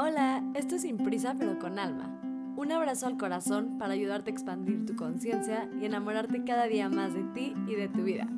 Hola, 0.00 0.44
esto 0.54 0.76
es 0.76 0.82
Sin 0.82 0.96
Prisa 0.96 1.34
pero 1.36 1.58
con 1.58 1.76
Alma. 1.80 2.20
Un 2.56 2.70
abrazo 2.70 3.08
al 3.08 3.16
corazón 3.16 3.78
para 3.78 3.94
ayudarte 3.94 4.30
a 4.30 4.32
expandir 4.32 4.86
tu 4.86 4.94
conciencia 4.94 5.68
y 5.80 5.86
enamorarte 5.86 6.44
cada 6.44 6.68
día 6.68 6.88
más 6.88 7.14
de 7.14 7.24
ti 7.34 7.52
y 7.66 7.74
de 7.74 7.88
tu 7.88 8.04
vida. 8.04 8.28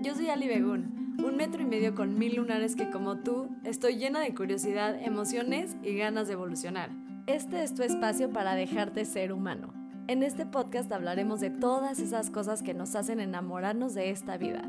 Yo 0.00 0.14
soy 0.14 0.30
Ali 0.30 0.48
Begun, 0.48 1.18
un 1.22 1.36
metro 1.36 1.60
y 1.60 1.66
medio 1.66 1.94
con 1.94 2.18
mil 2.18 2.36
lunares 2.36 2.76
que 2.76 2.88
como 2.88 3.18
tú 3.18 3.50
estoy 3.62 3.96
llena 3.96 4.20
de 4.20 4.34
curiosidad, 4.34 4.98
emociones 4.98 5.76
y 5.82 5.94
ganas 5.98 6.28
de 6.28 6.32
evolucionar. 6.32 6.88
Este 7.26 7.62
es 7.62 7.74
tu 7.74 7.82
espacio 7.82 8.30
para 8.30 8.54
dejarte 8.54 9.04
ser 9.04 9.34
humano. 9.34 9.74
En 10.08 10.22
este 10.22 10.46
podcast 10.46 10.90
hablaremos 10.92 11.40
de 11.40 11.50
todas 11.50 11.98
esas 11.98 12.30
cosas 12.30 12.62
que 12.62 12.72
nos 12.72 12.96
hacen 12.96 13.20
enamorarnos 13.20 13.92
de 13.92 14.08
esta 14.08 14.38
vida, 14.38 14.62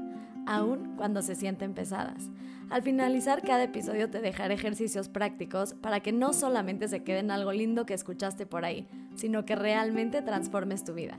aun 0.48 0.95
cuando 0.95 1.21
se 1.21 1.36
sienten 1.36 1.73
pesadas. 1.73 2.30
Al 2.70 2.82
finalizar 2.82 3.43
cada 3.43 3.63
episodio 3.63 4.09
te 4.09 4.20
dejaré 4.20 4.55
ejercicios 4.55 5.07
prácticos 5.07 5.73
para 5.75 6.00
que 6.00 6.12
no 6.12 6.34
solamente 6.34 6.88
se 6.88 7.04
queden 7.04 7.31
algo 7.31 7.52
lindo 7.52 7.85
que 7.85 7.94
escuchaste 7.94 8.45
por 8.45 8.66
ahí, 8.66 8.88
sino 9.16 9.45
que 9.45 9.55
realmente 9.55 10.21
transformes 10.21 10.84
tu 10.84 10.94
vida. 10.94 11.18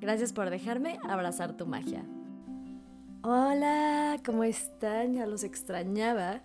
Gracias 0.00 0.32
por 0.32 0.50
dejarme 0.50 0.98
abrazar 1.08 1.56
tu 1.56 1.66
magia. 1.66 2.04
Hola, 3.22 4.16
¿cómo 4.24 4.44
están? 4.44 5.12
Ya 5.12 5.26
los 5.26 5.44
extrañaba. 5.44 6.42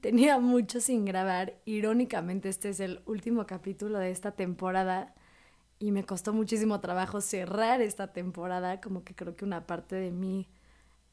Tenía 0.00 0.38
mucho 0.38 0.80
sin 0.80 1.04
grabar. 1.04 1.54
Irónicamente, 1.64 2.48
este 2.48 2.68
es 2.68 2.80
el 2.80 3.00
último 3.06 3.46
capítulo 3.46 3.98
de 3.98 4.10
esta 4.10 4.32
temporada 4.32 5.14
y 5.78 5.92
me 5.92 6.04
costó 6.04 6.32
muchísimo 6.32 6.80
trabajo 6.80 7.20
cerrar 7.20 7.80
esta 7.80 8.12
temporada, 8.12 8.80
como 8.80 9.02
que 9.02 9.14
creo 9.14 9.34
que 9.34 9.46
una 9.46 9.66
parte 9.66 9.96
de 9.96 10.10
mí 10.10 10.46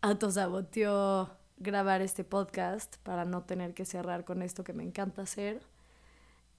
autosaboteó 0.01 1.29
grabar 1.57 2.01
este 2.01 2.23
podcast 2.23 2.97
para 2.97 3.25
no 3.25 3.43
tener 3.43 3.73
que 3.73 3.85
cerrar 3.85 4.25
con 4.25 4.41
esto 4.41 4.63
que 4.63 4.73
me 4.73 4.83
encanta 4.83 5.23
hacer. 5.23 5.61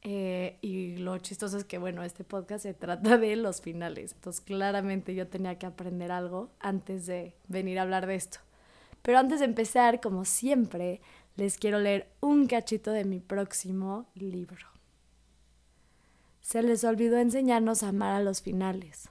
Eh, 0.03 0.59
y 0.61 0.97
lo 0.97 1.19
chistoso 1.19 1.59
es 1.59 1.65
que, 1.65 1.79
bueno, 1.79 2.03
este 2.03 2.25
podcast 2.25 2.63
se 2.63 2.75
trata 2.75 3.19
de 3.19 3.37
los 3.37 3.61
finales. 3.61 4.13
Entonces, 4.13 4.41
claramente 4.41 5.15
yo 5.15 5.27
tenía 5.27 5.59
que 5.59 5.67
aprender 5.67 6.13
algo 6.13 6.51
antes 6.61 7.07
de 7.07 7.35
venir 7.49 7.79
a 7.79 7.83
hablar 7.83 8.07
de 8.07 8.15
esto. 8.15 8.39
Pero 9.03 9.19
antes 9.19 9.41
de 9.41 9.47
empezar, 9.47 10.01
como 10.01 10.25
siempre, 10.25 11.01
les 11.37 11.57
quiero 11.59 11.79
leer 11.79 12.09
un 12.21 12.47
cachito 12.47 12.91
de 12.91 13.05
mi 13.05 13.21
próximo 13.21 14.07
libro. 14.15 14.67
Se 16.41 16.63
les 16.63 16.83
olvidó 16.85 17.19
enseñarnos 17.19 17.83
a 17.83 17.89
amar 17.89 18.15
a 18.15 18.23
los 18.23 18.43
finales, 18.43 19.11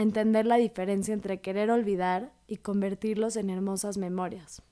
a 0.00 0.02
entender 0.02 0.46
la 0.46 0.56
diferencia 0.56 1.12
entre 1.12 1.42
querer 1.42 1.70
olvidar 1.70 2.32
y 2.46 2.56
convertirlos 2.56 3.36
en 3.36 3.50
hermosas 3.50 3.98
memorias. 3.98 4.62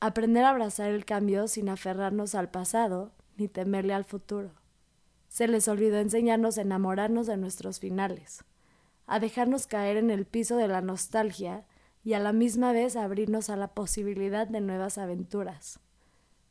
Aprender 0.00 0.44
a 0.44 0.48
abrazar 0.48 0.90
el 0.90 1.04
cambio 1.04 1.46
sin 1.46 1.68
aferrarnos 1.68 2.34
al 2.34 2.50
pasado 2.50 3.12
ni 3.36 3.48
temerle 3.48 3.92
al 3.92 4.06
futuro. 4.06 4.52
Se 5.28 5.46
les 5.46 5.68
olvidó 5.68 5.98
enseñarnos 5.98 6.56
a 6.56 6.62
enamorarnos 6.62 7.26
de 7.26 7.36
nuestros 7.36 7.80
finales, 7.80 8.44
a 9.06 9.20
dejarnos 9.20 9.66
caer 9.66 9.98
en 9.98 10.10
el 10.10 10.24
piso 10.24 10.56
de 10.56 10.68
la 10.68 10.80
nostalgia 10.80 11.66
y 12.02 12.14
a 12.14 12.18
la 12.18 12.32
misma 12.32 12.72
vez 12.72 12.96
abrirnos 12.96 13.50
a 13.50 13.56
la 13.56 13.74
posibilidad 13.74 14.46
de 14.46 14.62
nuevas 14.62 14.96
aventuras. 14.96 15.80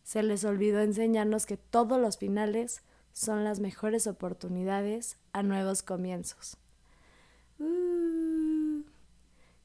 Se 0.03 0.21
les 0.21 0.43
olvidó 0.43 0.79
enseñarnos 0.81 1.47
que 1.47 1.57
todos 1.57 1.99
los 1.99 2.19
finales 2.19 2.83
son 3.13 3.43
las 3.43 3.59
mejores 3.59 4.05
oportunidades 4.05 5.17
a 5.33 5.41
nuevos 5.41 5.81
comienzos. 5.81 6.59
Uh, 7.59 8.83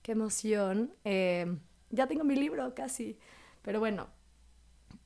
¡Qué 0.03 0.13
emoción! 0.13 0.93
Eh, 1.05 1.57
ya 1.91 2.07
tengo 2.07 2.25
mi 2.25 2.37
libro 2.37 2.75
casi. 2.75 3.19
Pero 3.63 3.81
bueno, 3.81 4.09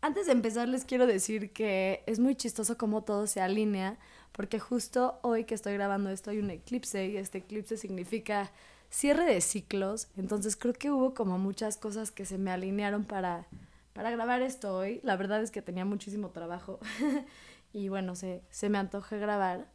antes 0.00 0.26
de 0.26 0.32
empezar 0.32 0.68
les 0.68 0.84
quiero 0.84 1.06
decir 1.06 1.52
que 1.52 2.02
es 2.06 2.18
muy 2.18 2.36
chistoso 2.36 2.76
cómo 2.76 3.04
todo 3.04 3.26
se 3.26 3.40
alinea, 3.40 3.98
porque 4.32 4.58
justo 4.58 5.18
hoy 5.22 5.44
que 5.44 5.54
estoy 5.54 5.74
grabando 5.74 6.10
esto 6.10 6.30
hay 6.30 6.38
un 6.38 6.50
eclipse 6.50 7.06
y 7.06 7.16
este 7.16 7.38
eclipse 7.38 7.76
significa 7.76 8.52
cierre 8.90 9.24
de 9.24 9.40
ciclos, 9.40 10.08
entonces 10.16 10.56
creo 10.56 10.74
que 10.74 10.90
hubo 10.90 11.14
como 11.14 11.38
muchas 11.38 11.76
cosas 11.76 12.10
que 12.10 12.26
se 12.26 12.38
me 12.38 12.50
alinearon 12.50 13.04
para, 13.04 13.46
para 13.92 14.10
grabar 14.10 14.42
esto 14.42 14.76
hoy. 14.76 15.00
La 15.02 15.16
verdad 15.16 15.42
es 15.42 15.50
que 15.50 15.62
tenía 15.62 15.84
muchísimo 15.84 16.28
trabajo 16.30 16.78
y 17.72 17.88
bueno, 17.88 18.14
se, 18.14 18.42
se 18.50 18.68
me 18.68 18.78
antoja 18.78 19.16
grabar. 19.16 19.66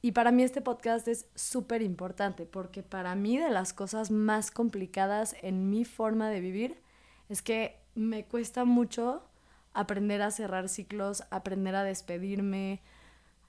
Y 0.00 0.12
para 0.12 0.30
mí 0.30 0.44
este 0.44 0.60
podcast 0.60 1.08
es 1.08 1.26
súper 1.34 1.82
importante 1.82 2.46
porque 2.46 2.82
para 2.82 3.14
mí 3.16 3.36
de 3.36 3.50
las 3.50 3.72
cosas 3.72 4.10
más 4.10 4.50
complicadas 4.50 5.34
en 5.42 5.70
mi 5.70 5.84
forma 5.84 6.30
de 6.30 6.40
vivir 6.40 6.80
es 7.28 7.42
que 7.42 7.76
me 7.94 8.24
cuesta 8.24 8.64
mucho 8.64 9.24
aprender 9.74 10.22
a 10.22 10.30
cerrar 10.30 10.68
ciclos, 10.68 11.24
aprender 11.30 11.74
a 11.74 11.82
despedirme, 11.82 12.80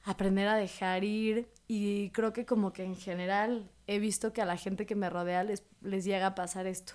aprender 0.03 0.47
a 0.47 0.55
dejar 0.55 1.03
ir 1.03 1.47
y 1.67 2.09
creo 2.11 2.33
que 2.33 2.45
como 2.45 2.73
que 2.73 2.83
en 2.83 2.95
general 2.95 3.69
he 3.85 3.99
visto 3.99 4.33
que 4.33 4.41
a 4.41 4.45
la 4.45 4.57
gente 4.57 4.87
que 4.87 4.95
me 4.95 5.09
rodea 5.09 5.43
les, 5.43 5.63
les 5.81 6.03
llega 6.03 6.27
a 6.27 6.35
pasar 6.35 6.65
esto. 6.65 6.93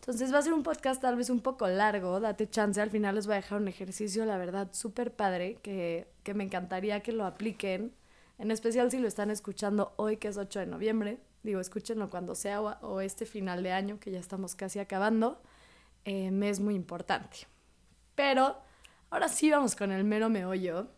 Entonces 0.00 0.32
va 0.32 0.38
a 0.38 0.42
ser 0.42 0.52
un 0.52 0.62
podcast 0.62 1.00
tal 1.00 1.16
vez 1.16 1.30
un 1.30 1.40
poco 1.40 1.66
largo, 1.66 2.20
date 2.20 2.48
chance, 2.48 2.80
al 2.80 2.90
final 2.90 3.14
les 3.14 3.26
voy 3.26 3.34
a 3.34 3.36
dejar 3.36 3.60
un 3.60 3.68
ejercicio, 3.68 4.24
la 4.24 4.38
verdad, 4.38 4.68
súper 4.72 5.12
padre, 5.12 5.58
que, 5.62 6.06
que 6.22 6.34
me 6.34 6.44
encantaría 6.44 7.00
que 7.00 7.12
lo 7.12 7.26
apliquen, 7.26 7.92
en 8.38 8.50
especial 8.50 8.90
si 8.90 8.98
lo 8.98 9.08
están 9.08 9.30
escuchando 9.30 9.94
hoy, 9.96 10.16
que 10.16 10.28
es 10.28 10.36
8 10.36 10.60
de 10.60 10.66
noviembre, 10.66 11.20
digo, 11.42 11.60
escúchenlo 11.60 12.10
cuando 12.10 12.34
sea 12.34 12.60
o, 12.60 13.00
este 13.00 13.26
final 13.26 13.62
de 13.62 13.72
año, 13.72 13.98
que 14.00 14.10
ya 14.10 14.18
estamos 14.18 14.54
casi 14.54 14.78
acabando, 14.78 15.40
eh, 16.04 16.30
me 16.30 16.48
es 16.48 16.60
muy 16.60 16.74
importante. 16.74 17.46
Pero 18.14 18.56
ahora 19.10 19.28
sí 19.28 19.50
vamos 19.50 19.76
con 19.76 19.92
el 19.92 20.04
mero 20.04 20.28
meollo. 20.28 20.88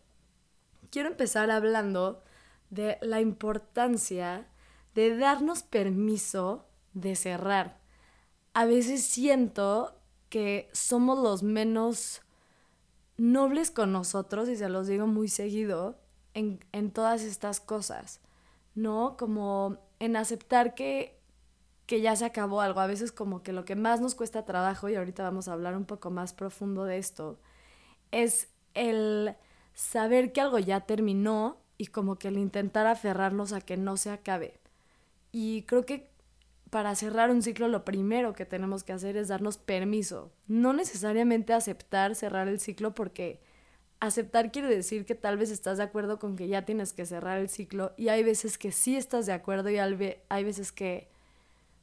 Quiero 0.91 1.09
empezar 1.09 1.51
hablando 1.51 2.23
de 2.69 2.97
la 3.01 3.21
importancia 3.21 4.47
de 4.95 5.17
darnos 5.17 5.63
permiso 5.63 6.67
de 6.93 7.15
cerrar 7.15 7.79
a 8.53 8.65
veces 8.65 9.05
siento 9.05 9.95
que 10.29 10.69
somos 10.73 11.17
los 11.19 11.43
menos 11.43 12.21
nobles 13.17 13.71
con 13.71 13.91
nosotros, 13.91 14.49
y 14.49 14.55
se 14.55 14.69
los 14.69 14.87
digo 14.87 15.07
muy 15.07 15.27
seguido, 15.27 15.97
en, 16.33 16.63
en 16.71 16.91
todas 16.91 17.23
estas 17.23 17.59
cosas, 17.59 18.21
¿no? 18.75 19.17
Como 19.17 19.77
en 19.99 20.15
aceptar 20.15 20.75
que, 20.75 21.19
que 21.85 22.01
ya 22.01 22.15
se 22.15 22.25
acabó 22.25 22.61
algo. 22.61 22.79
A 22.79 22.87
veces 22.87 23.11
como 23.11 23.43
que 23.43 23.53
lo 23.53 23.65
que 23.65 23.75
más 23.75 24.01
nos 24.01 24.15
cuesta 24.15 24.45
trabajo, 24.45 24.89
y 24.89 24.95
ahorita 24.95 25.23
vamos 25.23 25.47
a 25.47 25.53
hablar 25.53 25.75
un 25.75 25.85
poco 25.85 26.09
más 26.11 26.33
profundo 26.33 26.85
de 26.85 26.97
esto, 26.97 27.39
es 28.11 28.49
el 28.73 29.35
saber 29.73 30.33
que 30.33 30.41
algo 30.41 30.59
ya 30.59 30.81
terminó 30.81 31.57
y 31.77 31.87
como 31.87 32.17
que 32.17 32.27
el 32.27 32.37
intentar 32.37 32.87
aferrarnos 32.87 33.53
a 33.53 33.61
que 33.61 33.77
no 33.77 33.97
se 33.97 34.11
acabe. 34.11 34.59
Y 35.31 35.63
creo 35.63 35.85
que 35.85 36.09
para 36.69 36.93
cerrar 36.95 37.31
un 37.31 37.41
ciclo 37.41 37.67
lo 37.67 37.85
primero 37.85 38.33
que 38.33 38.45
tenemos 38.45 38.83
que 38.83 38.93
hacer 38.93 39.17
es 39.17 39.27
darnos 39.29 39.57
permiso. 39.57 40.31
No 40.47 40.73
necesariamente 40.73 41.53
aceptar 41.53 42.15
cerrar 42.15 42.47
el 42.47 42.59
ciclo 42.59 42.93
porque 42.93 43.41
aceptar 43.99 44.51
quiere 44.51 44.69
decir 44.69 45.05
que 45.05 45.15
tal 45.15 45.37
vez 45.37 45.51
estás 45.51 45.77
de 45.77 45.83
acuerdo 45.83 46.19
con 46.19 46.35
que 46.35 46.47
ya 46.47 46.63
tienes 46.63 46.93
que 46.93 47.05
cerrar 47.05 47.37
el 47.37 47.49
ciclo 47.49 47.93
y 47.97 48.09
hay 48.09 48.23
veces 48.23 48.57
que 48.57 48.71
sí 48.71 48.95
estás 48.95 49.25
de 49.25 49.33
acuerdo 49.33 49.69
y 49.69 49.77
hay 49.77 50.43
veces 50.43 50.71
que 50.71 51.09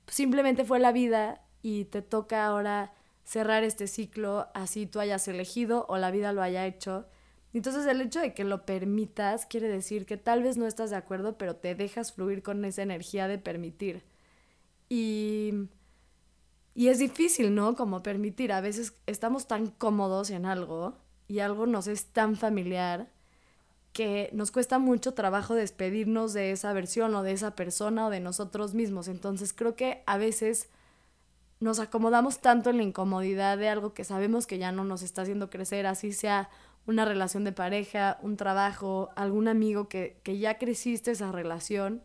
simplemente 0.07 0.65
fue 0.65 0.79
la 0.79 0.93
vida 0.93 1.43
y 1.63 1.85
te 1.87 2.03
toca 2.03 2.47
ahora 2.47 2.95
cerrar 3.25 3.65
este 3.65 3.87
ciclo 3.87 4.49
así 4.55 4.87
tú 4.87 5.01
hayas 5.01 5.29
elegido 5.29 5.85
o 5.89 5.99
la 5.99 6.11
vida 6.11 6.33
lo 6.33 6.43
haya 6.43 6.67
hecho. 6.67 7.07
Entonces 7.53 7.87
el 7.87 8.01
hecho 8.01 8.21
de 8.21 8.35
que 8.35 8.45
lo 8.45 8.67
permitas 8.67 9.47
quiere 9.47 9.69
decir 9.69 10.07
que 10.07 10.17
tal 10.17 10.43
vez 10.43 10.57
no 10.57 10.67
estás 10.67 10.91
de 10.91 10.97
acuerdo, 10.97 11.39
pero 11.39 11.57
te 11.57 11.75
dejas 11.75 12.13
fluir 12.13 12.43
con 12.43 12.65
esa 12.65 12.83
energía 12.83 13.29
de 13.29 13.39
permitir. 13.39 14.05
Y, 14.89 15.69
y 16.75 16.89
es 16.89 16.99
difícil, 16.99 17.55
¿no? 17.55 17.75
Como 17.75 18.03
permitir. 18.03 18.53
A 18.53 18.61
veces 18.61 18.95
estamos 19.07 19.47
tan 19.49 19.69
cómodos 19.69 20.31
en 20.31 20.45
algo 20.45 20.99
y 21.29 21.41
algo 21.41 21.67
nos 21.67 21.87
es 21.87 22.07
tan 22.07 22.37
familiar 22.37 23.09
que 23.93 24.29
nos 24.33 24.51
cuesta 24.51 24.79
mucho 24.79 25.15
trabajo 25.15 25.55
despedirnos 25.55 26.35
de 26.35 26.53
esa 26.53 26.73
versión 26.73 27.15
o 27.15 27.23
de 27.23 27.33
esa 27.33 27.57
persona 27.57 28.07
o 28.07 28.11
de 28.11 28.21
nosotros 28.21 28.75
mismos. 28.75 29.09
Entonces 29.09 29.55
creo 29.55 29.75
que 29.75 30.03
a 30.07 30.19
veces 30.19 30.69
nos 31.61 31.81
acomodamos 31.81 32.41
tanto 32.41 32.69
en 32.69 32.77
la 32.77 32.83
incomodidad 32.83 33.57
de 33.57 33.71
algo 33.71 33.95
que 33.95 34.05
sabemos 34.05 34.47
que 34.47 34.59
ya 34.59 34.71
no 34.71 34.85
nos 34.85 35.01
está 35.03 35.23
haciendo 35.23 35.49
crecer, 35.49 35.87
así 35.87 36.13
sea 36.13 36.51
una 36.87 37.07
relación 37.07 37.45
de 37.45 37.53
pareja, 37.53 38.19
un 38.23 38.37
trabajo, 38.37 39.09
algún 39.17 39.49
amigo 39.49 39.89
que, 39.89 40.21
que 40.23 40.39
ya 40.39 40.59
creciste 40.59 41.13
esa 41.13 41.33
relación 41.33 42.03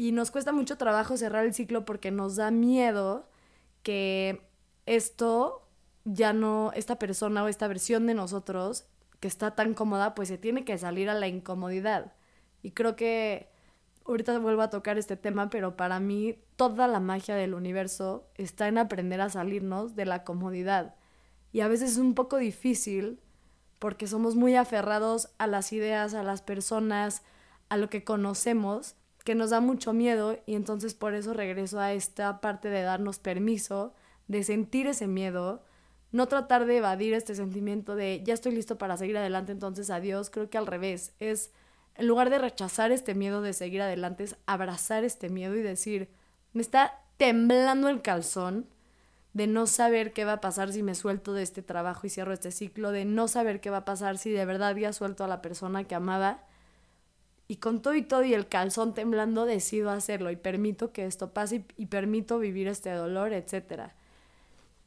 y 0.00 0.12
nos 0.12 0.30
cuesta 0.30 0.52
mucho 0.52 0.78
trabajo 0.78 1.18
cerrar 1.18 1.44
el 1.44 1.52
ciclo 1.52 1.84
porque 1.84 2.10
nos 2.10 2.36
da 2.36 2.50
miedo 2.50 3.28
que 3.82 4.40
esto 4.86 5.68
ya 6.12 6.32
no, 6.32 6.72
esta 6.74 6.98
persona 6.98 7.44
o 7.44 7.48
esta 7.48 7.68
versión 7.68 8.06
de 8.06 8.14
nosotros 8.14 8.86
que 9.20 9.28
está 9.28 9.54
tan 9.54 9.74
cómoda, 9.74 10.14
pues 10.14 10.28
se 10.28 10.38
tiene 10.38 10.64
que 10.64 10.76
salir 10.78 11.08
a 11.08 11.14
la 11.14 11.28
incomodidad. 11.28 12.12
Y 12.62 12.72
creo 12.72 12.96
que 12.96 13.48
ahorita 14.06 14.38
vuelvo 14.38 14.62
a 14.62 14.70
tocar 14.70 14.98
este 14.98 15.16
tema, 15.16 15.50
pero 15.50 15.76
para 15.76 16.00
mí 16.00 16.38
toda 16.56 16.88
la 16.88 17.00
magia 17.00 17.36
del 17.36 17.54
universo 17.54 18.26
está 18.34 18.66
en 18.68 18.78
aprender 18.78 19.20
a 19.20 19.30
salirnos 19.30 19.94
de 19.94 20.06
la 20.06 20.24
comodidad. 20.24 20.96
Y 21.52 21.60
a 21.60 21.68
veces 21.68 21.92
es 21.92 21.98
un 21.98 22.14
poco 22.14 22.38
difícil 22.38 23.20
porque 23.78 24.06
somos 24.06 24.36
muy 24.36 24.56
aferrados 24.56 25.30
a 25.38 25.46
las 25.46 25.72
ideas, 25.72 26.14
a 26.14 26.22
las 26.22 26.42
personas, 26.42 27.22
a 27.68 27.76
lo 27.76 27.88
que 27.88 28.04
conocemos, 28.04 28.96
que 29.24 29.34
nos 29.34 29.50
da 29.50 29.60
mucho 29.60 29.92
miedo 29.92 30.38
y 30.46 30.54
entonces 30.54 30.94
por 30.94 31.14
eso 31.14 31.34
regreso 31.34 31.78
a 31.78 31.92
esta 31.92 32.40
parte 32.40 32.68
de 32.68 32.82
darnos 32.82 33.18
permiso, 33.18 33.94
de 34.28 34.42
sentir 34.44 34.86
ese 34.86 35.06
miedo, 35.06 35.62
no 36.12 36.26
tratar 36.26 36.66
de 36.66 36.78
evadir 36.78 37.14
este 37.14 37.34
sentimiento 37.34 37.94
de 37.94 38.22
ya 38.24 38.34
estoy 38.34 38.52
listo 38.52 38.78
para 38.78 38.96
seguir 38.96 39.16
adelante, 39.16 39.52
entonces 39.52 39.90
adiós, 39.90 40.30
creo 40.30 40.50
que 40.50 40.58
al 40.58 40.66
revés, 40.66 41.12
es 41.20 41.52
en 41.96 42.06
lugar 42.06 42.30
de 42.30 42.38
rechazar 42.38 42.92
este 42.92 43.14
miedo 43.14 43.42
de 43.42 43.52
seguir 43.52 43.82
adelante, 43.82 44.24
es 44.24 44.36
abrazar 44.46 45.04
este 45.04 45.28
miedo 45.28 45.54
y 45.56 45.62
decir, 45.62 46.08
me 46.52 46.62
está 46.62 47.00
temblando 47.16 47.88
el 47.88 48.02
calzón, 48.02 48.66
de 49.32 49.46
no 49.46 49.66
saber 49.66 50.12
qué 50.12 50.24
va 50.24 50.34
a 50.34 50.40
pasar 50.40 50.72
si 50.72 50.82
me 50.82 50.94
suelto 50.94 51.32
de 51.32 51.42
este 51.42 51.62
trabajo 51.62 52.06
y 52.06 52.10
cierro 52.10 52.32
este 52.32 52.50
ciclo, 52.50 52.90
de 52.90 53.04
no 53.04 53.28
saber 53.28 53.60
qué 53.60 53.70
va 53.70 53.78
a 53.78 53.84
pasar 53.84 54.18
si 54.18 54.30
de 54.30 54.44
verdad 54.44 54.74
ya 54.76 54.92
suelto 54.92 55.24
a 55.24 55.28
la 55.28 55.40
persona 55.40 55.84
que 55.84 55.94
amaba. 55.94 56.44
Y 57.46 57.56
con 57.56 57.82
todo 57.82 57.94
y 57.94 58.02
todo 58.02 58.24
y 58.24 58.34
el 58.34 58.48
calzón 58.48 58.94
temblando 58.94 59.44
decido 59.44 59.90
hacerlo 59.90 60.30
y 60.30 60.36
permito 60.36 60.92
que 60.92 61.06
esto 61.06 61.32
pase 61.32 61.56
y, 61.56 61.82
y 61.82 61.86
permito 61.86 62.38
vivir 62.38 62.68
este 62.68 62.90
dolor, 62.92 63.32
etc. 63.32 63.92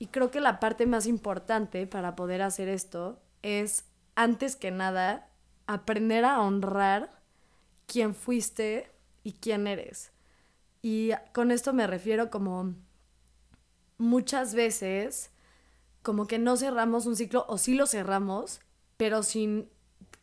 Y 0.04 0.08
creo 0.08 0.32
que 0.32 0.42
la 0.42 0.60
parte 0.60 0.86
más 0.86 1.08
importante 1.08 1.88
para 1.88 2.14
poder 2.14 2.42
hacer 2.42 2.68
esto 2.68 3.22
es, 3.42 3.86
antes 4.16 4.58
que 4.58 4.70
nada, 4.70 5.30
aprender 5.66 6.26
a 6.26 6.42
honrar 6.42 7.22
quién 7.88 8.14
fuiste 8.14 8.92
y 9.24 9.32
quién 9.32 9.66
eres. 9.66 10.12
Y 10.82 11.12
con 11.34 11.52
esto 11.52 11.72
me 11.72 11.88
refiero 11.88 12.30
como 12.30 12.76
muchas 13.98 14.54
veces 14.56 15.32
como 16.02 16.28
que 16.28 16.38
no 16.38 16.58
cerramos 16.58 17.06
un 17.06 17.16
ciclo 17.16 17.46
o 17.48 17.58
sí 17.58 17.74
lo 17.74 17.88
cerramos, 17.88 18.60
pero 18.98 19.24
sin, 19.24 19.70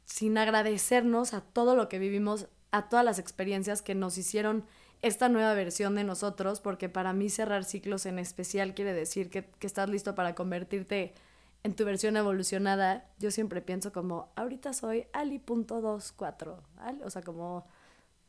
sin 0.05 0.37
agradecernos 0.37 1.33
a 1.33 1.41
todo 1.41 1.75
lo 1.75 1.88
que 1.88 1.99
vivimos, 1.99 2.49
a 2.71 2.91
todas 2.91 3.06
las 3.06 3.19
experiencias 3.19 3.81
que 3.81 3.94
nos 3.94 4.19
hicieron 4.19 4.67
esta 5.02 5.29
nueva 5.29 5.55
versión 5.55 5.94
de 5.94 6.05
nosotros, 6.05 6.61
porque 6.61 6.88
para 6.88 7.12
mí 7.12 7.31
cerrar 7.31 7.64
ciclos 7.64 8.06
en 8.06 8.19
especial 8.19 8.75
quiere 8.75 8.93
decir 8.93 9.31
que, 9.31 9.49
estás 9.61 9.88
listo 9.88 10.14
para 10.14 10.35
convertirte 10.35 11.14
en 11.62 11.75
tu 11.75 11.85
versión 11.85 12.17
evolucionada. 12.17 13.08
Yo 13.19 13.31
siempre 13.31 13.62
pienso 13.62 13.93
como, 13.93 14.31
ahorita 14.37 14.73
soy 14.73 15.06
Ali.24, 15.12 16.56
o 17.05 17.11
sea, 17.11 17.23
como 17.23 17.67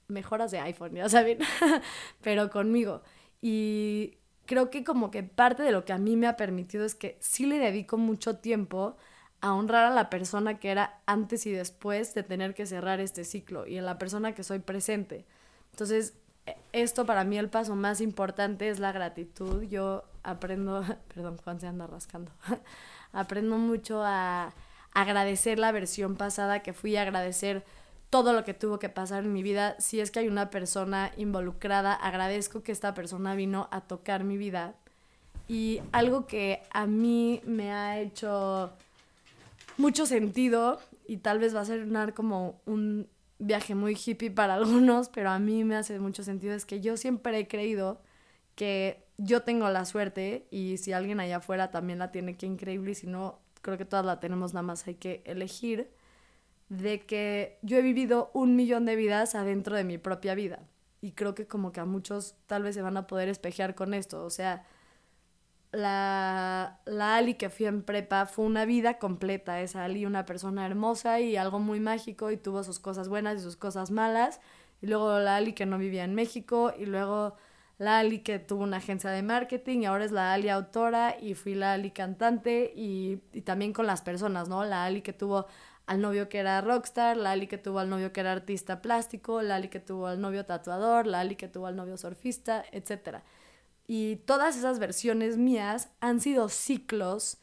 mejoras 0.07 0.51
de 0.51 0.59
iPhone, 0.59 0.95
ya 0.95 1.09
saben, 1.09 1.39
pero 2.21 2.49
conmigo. 2.49 3.01
Y 3.41 4.17
creo 4.45 4.69
que 4.69 4.83
como 4.83 5.11
que 5.11 5.23
parte 5.23 5.63
de 5.63 5.71
lo 5.71 5.85
que 5.85 5.93
a 5.93 5.97
mí 5.97 6.15
me 6.15 6.27
ha 6.27 6.37
permitido 6.37 6.85
es 6.85 6.95
que 6.95 7.17
sí 7.19 7.45
le 7.45 7.57
dedico 7.57 7.97
mucho 7.97 8.37
tiempo 8.37 8.97
a 9.41 9.53
honrar 9.53 9.85
a 9.85 9.95
la 9.95 10.09
persona 10.09 10.59
que 10.59 10.69
era 10.69 11.01
antes 11.05 11.45
y 11.45 11.51
después 11.51 12.13
de 12.13 12.23
tener 12.23 12.53
que 12.53 12.65
cerrar 12.65 12.99
este 12.99 13.23
ciclo 13.23 13.65
y 13.65 13.77
en 13.77 13.85
la 13.85 13.97
persona 13.97 14.35
que 14.35 14.43
soy 14.43 14.59
presente. 14.59 15.25
Entonces, 15.71 16.13
esto 16.73 17.05
para 17.05 17.23
mí 17.23 17.37
el 17.37 17.49
paso 17.49 17.75
más 17.75 18.01
importante 18.01 18.69
es 18.69 18.79
la 18.79 18.91
gratitud. 18.91 19.63
Yo 19.63 20.03
aprendo, 20.23 20.83
perdón, 21.13 21.37
Juan 21.43 21.59
se 21.59 21.67
anda 21.67 21.87
rascando, 21.87 22.31
aprendo 23.13 23.57
mucho 23.57 24.01
a 24.03 24.53
agradecer 24.93 25.59
la 25.59 25.71
versión 25.71 26.15
pasada 26.15 26.61
que 26.61 26.73
fui 26.73 26.95
a 26.97 27.03
agradecer 27.03 27.63
todo 28.09 28.33
lo 28.33 28.43
que 28.43 28.53
tuvo 28.53 28.77
que 28.77 28.89
pasar 28.89 29.23
en 29.23 29.31
mi 29.31 29.41
vida. 29.41 29.75
Si 29.79 30.01
es 30.01 30.11
que 30.11 30.19
hay 30.19 30.27
una 30.27 30.49
persona 30.49 31.11
involucrada, 31.15 31.93
agradezco 31.93 32.61
que 32.61 32.73
esta 32.73 32.93
persona 32.93 33.35
vino 33.35 33.69
a 33.71 33.81
tocar 33.81 34.25
mi 34.25 34.37
vida. 34.37 34.75
Y 35.47 35.81
algo 35.91 36.27
que 36.27 36.61
a 36.71 36.87
mí 36.87 37.41
me 37.45 37.71
ha 37.71 37.99
hecho 37.99 38.71
mucho 39.77 40.05
sentido, 40.05 40.79
y 41.07 41.17
tal 41.17 41.39
vez 41.39 41.55
va 41.55 41.61
a 41.61 41.65
ser 41.65 41.87
como 42.13 42.59
un 42.65 43.07
viaje 43.41 43.75
muy 43.75 43.95
hippie 43.95 44.31
para 44.31 44.53
algunos, 44.55 45.09
pero 45.09 45.29
a 45.29 45.39
mí 45.39 45.63
me 45.63 45.75
hace 45.75 45.99
mucho 45.99 46.23
sentido, 46.23 46.53
es 46.53 46.65
que 46.65 46.79
yo 46.79 46.95
siempre 46.97 47.37
he 47.37 47.47
creído 47.47 48.01
que 48.55 49.03
yo 49.17 49.43
tengo 49.43 49.69
la 49.69 49.85
suerte 49.85 50.47
y 50.51 50.77
si 50.77 50.93
alguien 50.93 51.19
allá 51.19 51.37
afuera 51.37 51.71
también 51.71 51.99
la 51.99 52.11
tiene, 52.11 52.37
qué 52.37 52.45
increíble, 52.45 52.91
y 52.91 52.95
si 52.95 53.07
no, 53.07 53.39
creo 53.61 53.77
que 53.77 53.85
todas 53.85 54.05
la 54.05 54.19
tenemos, 54.19 54.53
nada 54.53 54.63
más 54.63 54.87
hay 54.87 54.95
que 54.95 55.21
elegir 55.25 55.89
de 56.69 57.05
que 57.05 57.59
yo 57.61 57.77
he 57.77 57.81
vivido 57.81 58.31
un 58.33 58.55
millón 58.55 58.85
de 58.85 58.95
vidas 58.95 59.35
adentro 59.35 59.75
de 59.75 59.83
mi 59.83 59.97
propia 59.97 60.35
vida. 60.35 60.59
Y 61.01 61.11
creo 61.11 61.35
que 61.35 61.47
como 61.47 61.71
que 61.71 61.81
a 61.81 61.85
muchos 61.85 62.35
tal 62.47 62.63
vez 62.63 62.75
se 62.75 62.81
van 62.81 62.95
a 62.95 63.07
poder 63.07 63.27
espejear 63.27 63.75
con 63.75 63.93
esto. 63.93 64.23
O 64.23 64.29
sea, 64.29 64.65
la, 65.71 66.79
la 66.85 67.15
Ali 67.15 67.35
que 67.35 67.49
fui 67.49 67.65
en 67.65 67.83
prepa 67.83 68.25
fue 68.25 68.45
una 68.45 68.65
vida 68.65 68.99
completa. 68.99 69.61
Es 69.61 69.75
Ali 69.75 70.05
una 70.05 70.25
persona 70.25 70.65
hermosa 70.65 71.19
y 71.19 71.37
algo 71.37 71.59
muy 71.59 71.79
mágico 71.79 72.31
y 72.31 72.37
tuvo 72.37 72.63
sus 72.63 72.79
cosas 72.79 73.07
buenas 73.09 73.39
y 73.39 73.43
sus 73.43 73.55
cosas 73.57 73.91
malas. 73.91 74.41
Y 74.81 74.87
luego 74.87 75.19
la 75.19 75.37
Ali 75.37 75.53
que 75.53 75.65
no 75.65 75.77
vivía 75.77 76.03
en 76.03 76.15
México 76.15 76.73
y 76.77 76.85
luego 76.85 77.35
la 77.77 77.99
Ali 77.99 78.19
que 78.19 78.39
tuvo 78.39 78.63
una 78.63 78.77
agencia 78.77 79.09
de 79.11 79.23
marketing 79.23 79.79
y 79.81 79.85
ahora 79.85 80.05
es 80.05 80.11
la 80.11 80.33
Ali 80.33 80.49
autora 80.49 81.15
y 81.19 81.33
fui 81.35 81.55
la 81.55 81.73
Ali 81.73 81.91
cantante 81.91 82.71
y, 82.75 83.21
y 83.33 83.41
también 83.41 83.73
con 83.73 83.87
las 83.87 84.01
personas, 84.01 84.49
¿no? 84.49 84.63
La 84.65 84.85
Ali 84.85 85.01
que 85.01 85.13
tuvo 85.13 85.47
al 85.87 86.01
novio 86.01 86.29
que 86.29 86.39
era 86.39 86.61
rockstar, 86.61 87.17
la 87.17 87.31
Ali 87.31 87.47
que 87.47 87.57
tuvo 87.57 87.79
al 87.79 87.89
novio 87.89 88.13
que 88.13 88.21
era 88.21 88.31
artista 88.31 88.81
plástico, 88.81 89.41
la 89.41 89.55
Ali 89.55 89.69
que 89.69 89.79
tuvo 89.79 90.07
al 90.07 90.21
novio 90.21 90.45
tatuador, 90.45 91.07
la 91.07 91.21
Ali 91.21 91.35
que 91.35 91.47
tuvo 91.47 91.67
al 91.67 91.75
novio 91.75 91.97
surfista, 91.97 92.63
etc. 92.71 93.23
Y 93.93 94.15
todas 94.25 94.55
esas 94.55 94.79
versiones 94.79 95.35
mías 95.35 95.89
han 95.99 96.21
sido 96.21 96.47
ciclos, 96.47 97.41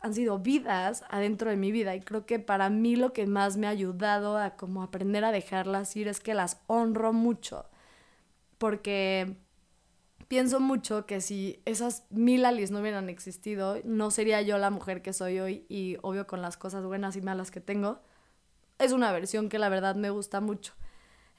han 0.00 0.14
sido 0.14 0.38
vidas 0.38 1.02
adentro 1.10 1.50
de 1.50 1.56
mi 1.56 1.72
vida 1.72 1.96
y 1.96 2.00
creo 2.00 2.26
que 2.26 2.38
para 2.38 2.70
mí 2.70 2.94
lo 2.94 3.12
que 3.12 3.26
más 3.26 3.56
me 3.56 3.66
ha 3.66 3.70
ayudado 3.70 4.38
a 4.38 4.50
como 4.56 4.84
aprender 4.84 5.24
a 5.24 5.32
dejarlas 5.32 5.96
ir 5.96 6.06
es 6.06 6.20
que 6.20 6.32
las 6.32 6.60
honro 6.68 7.12
mucho 7.12 7.66
porque 8.58 9.36
pienso 10.28 10.60
mucho 10.60 11.06
que 11.06 11.20
si 11.20 11.60
esas 11.64 12.04
mil 12.10 12.44
Alice 12.44 12.72
no 12.72 12.78
hubieran 12.78 13.08
existido, 13.08 13.78
no 13.82 14.12
sería 14.12 14.42
yo 14.42 14.58
la 14.58 14.70
mujer 14.70 15.02
que 15.02 15.12
soy 15.12 15.40
hoy 15.40 15.66
y 15.68 15.96
obvio 16.02 16.28
con 16.28 16.40
las 16.40 16.56
cosas 16.56 16.84
buenas 16.84 17.16
y 17.16 17.20
malas 17.20 17.50
que 17.50 17.60
tengo. 17.60 18.00
Es 18.78 18.92
una 18.92 19.10
versión 19.10 19.48
que 19.48 19.58
la 19.58 19.68
verdad 19.68 19.96
me 19.96 20.10
gusta 20.10 20.40
mucho. 20.40 20.72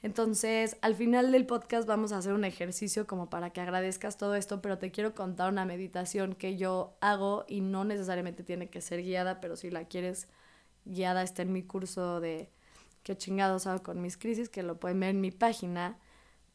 Entonces, 0.02 0.76
al 0.82 0.96
final 0.96 1.30
del 1.30 1.46
podcast 1.46 1.86
vamos 1.86 2.10
a 2.10 2.18
hacer 2.18 2.32
un 2.32 2.44
ejercicio 2.44 3.06
como 3.06 3.30
para 3.30 3.50
que 3.50 3.60
agradezcas 3.60 4.18
todo 4.18 4.34
esto, 4.34 4.60
pero 4.60 4.78
te 4.78 4.90
quiero 4.90 5.14
contar 5.14 5.52
una 5.52 5.64
meditación 5.64 6.34
que 6.34 6.56
yo 6.56 6.96
hago 7.00 7.44
y 7.48 7.60
no 7.60 7.84
necesariamente 7.84 8.42
tiene 8.42 8.68
que 8.68 8.80
ser 8.80 9.02
guiada, 9.02 9.40
pero 9.40 9.54
si 9.56 9.70
la 9.70 9.84
quieres 9.84 10.26
guiada 10.84 11.22
está 11.22 11.42
en 11.42 11.52
mi 11.52 11.62
curso 11.62 12.20
de 12.20 12.50
qué 13.04 13.16
chingados 13.16 13.68
hago 13.68 13.84
con 13.84 14.02
mis 14.02 14.16
crisis, 14.16 14.48
que 14.48 14.64
lo 14.64 14.80
pueden 14.80 14.98
ver 14.98 15.10
en 15.10 15.20
mi 15.20 15.30
página. 15.30 15.98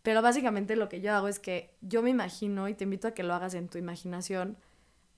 Pero 0.03 0.22
básicamente 0.22 0.75
lo 0.75 0.89
que 0.89 1.00
yo 1.01 1.13
hago 1.13 1.29
es 1.29 1.39
que 1.39 1.74
yo 1.81 2.01
me 2.01 2.10
imagino, 2.10 2.67
y 2.67 2.74
te 2.74 2.83
invito 2.83 3.07
a 3.07 3.12
que 3.12 3.24
lo 3.24 3.33
hagas 3.33 3.53
en 3.53 3.69
tu 3.69 3.77
imaginación, 3.77 4.57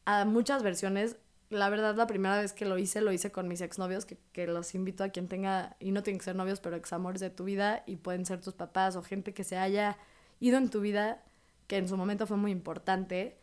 a 0.06 0.26
muchas 0.26 0.64
versiones. 0.64 1.18
La 1.50 1.70
verdad, 1.70 1.96
la 1.96 2.06
primera 2.06 2.40
vez 2.40 2.54
que 2.54 2.66
lo 2.66 2.78
hice, 2.78 3.02
lo 3.02 3.12
hice 3.12 3.32
con 3.32 3.48
mis 3.48 3.62
exnovios, 3.62 4.06
que, 4.06 4.18
que 4.34 4.46
los 4.46 4.76
invito 4.76 5.04
a 5.04 5.10
quien 5.10 5.28
tenga, 5.28 5.76
y 5.80 5.92
no 5.92 6.04
tienen 6.04 6.20
que 6.20 6.26
ser 6.26 6.36
novios, 6.36 6.60
pero 6.60 6.76
examores 6.76 7.22
de 7.22 7.32
tu 7.32 7.44
vida, 7.44 7.84
y 7.88 7.96
pueden 7.98 8.26
ser 8.26 8.42
tus 8.42 8.54
papás 8.54 8.96
o 8.96 9.02
gente 9.02 9.34
que 9.34 9.44
se 9.44 9.58
haya 9.58 9.98
ido 10.40 10.58
en 10.58 10.70
tu 10.70 10.82
vida, 10.82 11.24
que 11.68 11.78
en 11.78 11.88
su 11.88 11.98
momento 11.98 12.28
fue 12.28 12.38
muy 12.38 12.52
importante. 12.52 13.40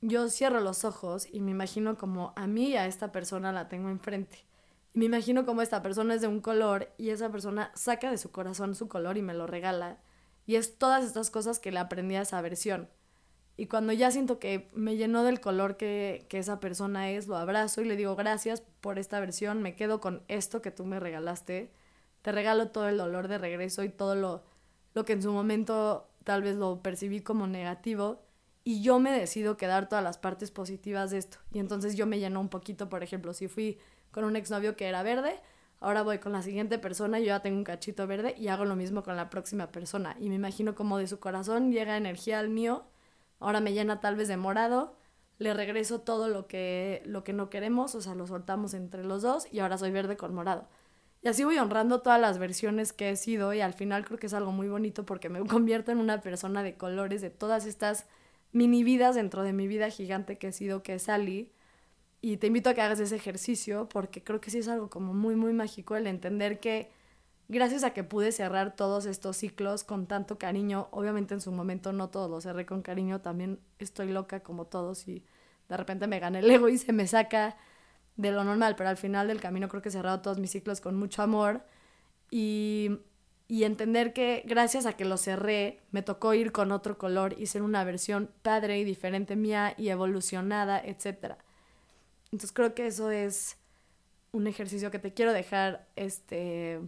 Yo 0.00 0.28
cierro 0.28 0.60
los 0.60 0.84
ojos 0.84 1.26
y 1.30 1.40
me 1.40 1.50
imagino 1.50 1.96
como 1.96 2.32
a 2.36 2.46
mí 2.46 2.68
y 2.70 2.76
a 2.76 2.86
esta 2.86 3.12
persona 3.12 3.52
la 3.52 3.68
tengo 3.68 3.88
enfrente. 3.88 4.44
Y 4.94 4.98
me 5.00 5.06
imagino 5.06 5.44
como 5.44 5.62
esta 5.62 5.82
persona 5.82 6.14
es 6.14 6.20
de 6.20 6.28
un 6.28 6.40
color 6.40 6.92
y 6.98 7.10
esa 7.10 7.30
persona 7.30 7.72
saca 7.74 8.10
de 8.10 8.18
su 8.18 8.30
corazón 8.30 8.74
su 8.74 8.88
color 8.88 9.16
y 9.16 9.22
me 9.22 9.34
lo 9.34 9.46
regala 9.46 9.98
y 10.48 10.56
es 10.56 10.78
todas 10.78 11.04
estas 11.04 11.30
cosas 11.30 11.58
que 11.58 11.70
le 11.70 11.78
aprendí 11.78 12.14
a 12.16 12.22
esa 12.22 12.40
versión. 12.40 12.88
Y 13.58 13.66
cuando 13.66 13.92
ya 13.92 14.10
siento 14.12 14.38
que 14.38 14.70
me 14.72 14.96
llenó 14.96 15.24
del 15.24 15.40
color 15.40 15.76
que, 15.76 16.24
que, 16.28 16.38
esa 16.38 16.60
persona 16.60 17.10
es, 17.10 17.26
lo 17.26 17.36
abrazo 17.36 17.82
y 17.82 17.86
le 17.86 17.96
digo 17.96 18.14
gracias 18.14 18.62
por 18.80 19.00
esta 19.00 19.18
versión, 19.18 19.62
me 19.62 19.74
quedo 19.74 20.00
con 20.00 20.22
esto 20.28 20.62
que 20.62 20.70
tú 20.70 20.84
me 20.84 21.00
regalaste, 21.00 21.72
te 22.22 22.32
regalo 22.32 22.68
todo 22.68 22.88
el 22.88 22.96
dolor 22.96 23.26
de 23.26 23.36
regreso 23.36 23.82
y 23.82 23.88
todo 23.88 24.14
lo, 24.14 24.44
lo 24.94 25.04
que 25.04 25.14
en 25.14 25.22
su 25.22 25.32
momento 25.32 26.08
tal 26.22 26.42
vez 26.42 26.54
lo 26.54 26.82
percibí 26.82 27.20
como 27.20 27.48
negativo 27.48 28.22
y 28.62 28.80
yo 28.80 29.00
me 29.00 29.10
decido 29.10 29.56
quedar 29.56 29.88
todas 29.88 30.04
las 30.04 30.18
partes 30.18 30.52
positivas 30.52 31.10
de 31.10 31.18
esto. 31.18 31.38
Y 31.52 31.58
entonces 31.58 31.96
yo 31.96 32.06
me 32.06 32.20
lleno 32.20 32.40
un 32.40 32.50
poquito, 32.50 32.88
por 32.88 33.02
ejemplo, 33.02 33.34
si 33.34 33.48
fui 33.48 33.78
con 34.12 34.22
un 34.22 34.36
exnovio 34.36 34.76
que 34.76 34.86
era 34.86 35.02
verde, 35.02 35.40
ahora 35.80 36.02
voy 36.02 36.18
con 36.18 36.30
la 36.30 36.42
siguiente 36.42 36.78
persona, 36.78 37.18
yo 37.18 37.26
ya 37.26 37.40
tengo 37.40 37.56
un 37.56 37.64
cachito 37.64 38.06
verde 38.06 38.36
y 38.38 38.48
hago 38.48 38.64
lo 38.64 38.76
mismo 38.76 39.02
con 39.02 39.16
la 39.16 39.30
próxima 39.30 39.72
persona. 39.72 40.16
Y 40.20 40.28
me 40.28 40.36
imagino 40.36 40.76
como 40.76 40.98
de 40.98 41.08
su 41.08 41.18
corazón 41.18 41.72
llega 41.72 41.96
energía 41.96 42.38
al 42.38 42.50
mío, 42.50 42.84
ahora 43.40 43.60
me 43.60 43.72
llena 43.72 44.00
tal 44.00 44.16
vez 44.16 44.28
de 44.28 44.36
morado, 44.36 44.96
le 45.38 45.54
regreso 45.54 46.00
todo 46.00 46.28
lo 46.28 46.46
que, 46.46 47.02
lo 47.06 47.24
que 47.24 47.32
no 47.32 47.48
queremos, 47.50 47.94
o 47.94 48.00
sea, 48.00 48.14
lo 48.14 48.26
soltamos 48.26 48.74
entre 48.74 49.04
los 49.04 49.22
dos 49.22 49.46
y 49.52 49.60
ahora 49.60 49.78
soy 49.78 49.90
verde 49.90 50.16
con 50.16 50.34
morado. 50.34 50.68
Y 51.22 51.28
así 51.28 51.44
voy 51.44 51.58
honrando 51.58 52.00
todas 52.00 52.20
las 52.20 52.38
versiones 52.38 52.92
que 52.92 53.10
he 53.10 53.16
sido 53.16 53.52
y 53.52 53.60
al 53.60 53.74
final 53.74 54.04
creo 54.04 54.18
que 54.18 54.26
es 54.26 54.34
algo 54.34 54.52
muy 54.52 54.68
bonito 54.68 55.04
porque 55.04 55.28
me 55.28 55.40
convierto 55.46 55.92
en 55.92 55.98
una 55.98 56.20
persona 56.20 56.62
de 56.62 56.76
colores 56.76 57.20
de 57.20 57.30
todas 57.30 57.66
estas 57.66 58.06
mini 58.52 58.84
vidas 58.84 59.14
dentro 59.14 59.42
de 59.42 59.52
mi 59.52 59.66
vida 59.68 59.90
gigante 59.90 60.38
que 60.38 60.48
he 60.48 60.52
sido, 60.52 60.82
que 60.82 60.94
es 60.94 61.06
Y 62.20 62.36
te 62.38 62.48
invito 62.48 62.70
a 62.70 62.74
que 62.74 62.82
hagas 62.82 63.00
ese 63.00 63.16
ejercicio 63.16 63.88
porque 63.88 64.22
creo 64.22 64.40
que 64.40 64.50
sí 64.50 64.58
es 64.58 64.68
algo 64.68 64.90
como 64.90 65.14
muy, 65.14 65.36
muy 65.36 65.52
mágico 65.52 65.96
el 65.96 66.06
entender 66.06 66.60
que 66.60 66.90
gracias 67.48 67.82
a 67.82 67.94
que 67.94 68.04
pude 68.04 68.30
cerrar 68.30 68.76
todos 68.76 69.06
estos 69.06 69.36
ciclos 69.38 69.82
con 69.82 70.06
tanto 70.06 70.38
cariño, 70.38 70.88
obviamente 70.90 71.34
en 71.34 71.40
su 71.40 71.50
momento 71.50 71.92
no 71.92 72.10
todos 72.10 72.30
los 72.30 72.44
cerré 72.44 72.66
con 72.66 72.82
cariño, 72.82 73.20
también 73.20 73.58
estoy 73.78 74.12
loca 74.12 74.40
como 74.40 74.66
todos 74.66 75.08
y 75.08 75.24
de 75.68 75.76
repente 75.76 76.06
me 76.06 76.20
gana 76.20 76.38
el 76.38 76.50
ego 76.50 76.68
y 76.68 76.78
se 76.78 76.92
me 76.92 77.06
saca 77.06 77.56
de 78.16 78.32
lo 78.32 78.44
normal, 78.44 78.74
pero 78.76 78.90
al 78.90 78.96
final 78.96 79.28
del 79.28 79.40
camino 79.40 79.68
creo 79.68 79.80
que 79.80 79.88
he 79.88 79.92
cerrado 79.92 80.20
todos 80.20 80.38
mis 80.38 80.50
ciclos 80.50 80.80
con 80.80 80.96
mucho 80.96 81.22
amor 81.22 81.62
y, 82.30 82.98
y 83.46 83.64
entender 83.64 84.12
que 84.12 84.42
gracias 84.44 84.86
a 84.86 84.94
que 84.94 85.04
lo 85.04 85.16
cerré 85.16 85.80
me 85.90 86.02
tocó 86.02 86.34
ir 86.34 86.52
con 86.52 86.72
otro 86.72 86.98
color 86.98 87.34
y 87.38 87.46
ser 87.46 87.62
una 87.62 87.84
versión 87.84 88.30
padre 88.42 88.78
y 88.78 88.84
diferente 88.84 89.36
mía 89.36 89.74
y 89.78 89.88
evolucionada, 89.88 90.80
etc. 90.84 91.36
Entonces 92.24 92.52
creo 92.52 92.74
que 92.74 92.88
eso 92.88 93.10
es 93.10 93.56
un 94.32 94.46
ejercicio 94.46 94.90
que 94.90 94.98
te 94.98 95.14
quiero 95.14 95.32
dejar 95.32 95.86
este 95.96 96.80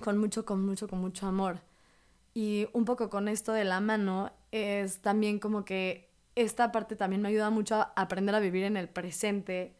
con 0.00 0.18
mucho, 0.18 0.44
con 0.44 0.64
mucho, 0.64 0.88
con 0.88 1.00
mucho 1.00 1.26
amor. 1.26 1.60
Y 2.34 2.68
un 2.72 2.84
poco 2.84 3.10
con 3.10 3.28
esto 3.28 3.52
de 3.52 3.64
la 3.64 3.80
mano 3.80 4.32
es 4.52 5.00
también 5.00 5.38
como 5.38 5.64
que 5.64 6.08
esta 6.36 6.70
parte 6.72 6.96
también 6.96 7.22
me 7.22 7.28
ayuda 7.28 7.50
mucho 7.50 7.76
a 7.76 7.92
aprender 7.96 8.34
a 8.34 8.40
vivir 8.40 8.64
en 8.64 8.76
el 8.76 8.88
presente 8.88 9.74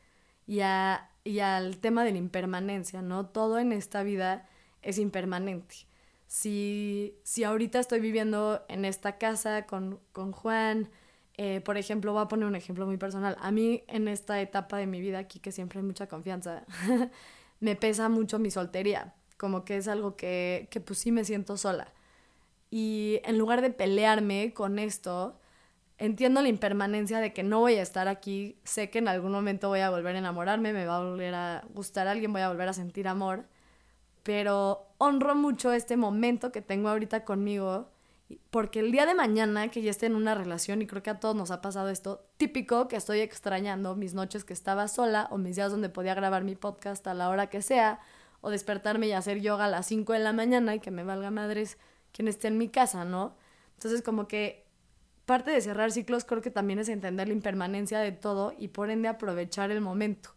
y, 0.46 0.60
a, 0.60 1.10
y 1.24 1.40
al 1.40 1.78
tema 1.78 2.04
de 2.04 2.12
la 2.12 2.18
impermanencia, 2.18 3.02
¿no? 3.02 3.26
Todo 3.26 3.58
en 3.58 3.72
esta 3.72 4.02
vida 4.02 4.48
es 4.82 4.98
impermanente. 4.98 5.86
Si, 6.26 7.14
si 7.22 7.44
ahorita 7.44 7.78
estoy 7.78 8.00
viviendo 8.00 8.64
en 8.68 8.84
esta 8.84 9.18
casa 9.18 9.66
con, 9.66 10.00
con 10.12 10.32
Juan, 10.32 10.90
eh, 11.36 11.60
por 11.60 11.78
ejemplo, 11.78 12.12
voy 12.12 12.22
a 12.22 12.28
poner 12.28 12.46
un 12.46 12.56
ejemplo 12.56 12.86
muy 12.86 12.96
personal. 12.96 13.36
A 13.40 13.52
mí 13.52 13.84
en 13.86 14.08
esta 14.08 14.40
etapa 14.40 14.78
de 14.78 14.86
mi 14.86 15.00
vida 15.00 15.20
aquí, 15.20 15.38
que 15.38 15.52
siempre 15.52 15.78
hay 15.78 15.86
mucha 15.86 16.08
confianza, 16.08 16.64
me 17.60 17.76
pesa 17.76 18.08
mucho 18.08 18.38
mi 18.38 18.50
soltería 18.50 19.14
como 19.38 19.64
que 19.64 19.78
es 19.78 19.88
algo 19.88 20.16
que, 20.16 20.68
que 20.70 20.80
pues 20.80 20.98
sí 20.98 21.12
me 21.12 21.24
siento 21.24 21.56
sola. 21.56 21.92
Y 22.70 23.20
en 23.24 23.38
lugar 23.38 23.62
de 23.62 23.70
pelearme 23.70 24.52
con 24.52 24.78
esto, 24.78 25.38
entiendo 25.98 26.42
la 26.42 26.48
impermanencia 26.48 27.18
de 27.20 27.32
que 27.32 27.42
no 27.42 27.60
voy 27.60 27.74
a 27.74 27.82
estar 27.82 28.08
aquí, 28.08 28.58
sé 28.64 28.90
que 28.90 28.98
en 28.98 29.08
algún 29.08 29.32
momento 29.32 29.68
voy 29.68 29.80
a 29.80 29.90
volver 29.90 30.14
a 30.14 30.18
enamorarme, 30.18 30.72
me 30.72 30.86
va 30.86 30.96
a 30.98 31.04
volver 31.04 31.34
a 31.34 31.64
gustar 31.74 32.06
a 32.06 32.12
alguien, 32.12 32.32
voy 32.32 32.42
a 32.42 32.48
volver 32.48 32.68
a 32.68 32.72
sentir 32.72 33.08
amor, 33.08 33.46
pero 34.22 34.86
honro 34.98 35.34
mucho 35.34 35.72
este 35.72 35.96
momento 35.96 36.52
que 36.52 36.62
tengo 36.62 36.88
ahorita 36.88 37.24
conmigo, 37.24 37.90
porque 38.50 38.80
el 38.80 38.92
día 38.92 39.06
de 39.06 39.14
mañana 39.14 39.68
que 39.68 39.82
ya 39.82 39.90
esté 39.90 40.06
en 40.06 40.14
una 40.14 40.34
relación, 40.34 40.82
y 40.82 40.86
creo 40.86 41.02
que 41.02 41.10
a 41.10 41.18
todos 41.18 41.34
nos 41.34 41.50
ha 41.50 41.60
pasado 41.62 41.88
esto, 41.88 42.26
típico 42.36 42.86
que 42.86 42.96
estoy 42.96 43.20
extrañando 43.20 43.96
mis 43.96 44.14
noches 44.14 44.44
que 44.44 44.52
estaba 44.52 44.86
sola 44.86 45.28
o 45.30 45.38
mis 45.38 45.56
días 45.56 45.70
donde 45.70 45.88
podía 45.88 46.14
grabar 46.14 46.44
mi 46.44 46.54
podcast 46.54 47.06
a 47.06 47.14
la 47.14 47.30
hora 47.30 47.48
que 47.48 47.62
sea, 47.62 48.00
o 48.40 48.50
despertarme 48.50 49.08
y 49.08 49.12
hacer 49.12 49.40
yoga 49.40 49.66
a 49.66 49.68
las 49.68 49.86
5 49.86 50.12
de 50.12 50.18
la 50.20 50.32
mañana 50.32 50.74
y 50.74 50.80
que 50.80 50.90
me 50.90 51.04
valga 51.04 51.30
madres 51.30 51.78
quien 52.12 52.28
esté 52.28 52.48
en 52.48 52.58
mi 52.58 52.68
casa, 52.68 53.04
¿no? 53.04 53.36
Entonces 53.74 54.02
como 54.02 54.28
que 54.28 54.66
parte 55.26 55.50
de 55.50 55.60
cerrar 55.60 55.92
ciclos 55.92 56.24
creo 56.24 56.40
que 56.40 56.50
también 56.50 56.78
es 56.78 56.88
entender 56.88 57.28
la 57.28 57.34
impermanencia 57.34 57.98
de 58.00 58.12
todo 58.12 58.54
y 58.58 58.68
por 58.68 58.90
ende 58.90 59.08
aprovechar 59.08 59.70
el 59.70 59.80
momento. 59.80 60.30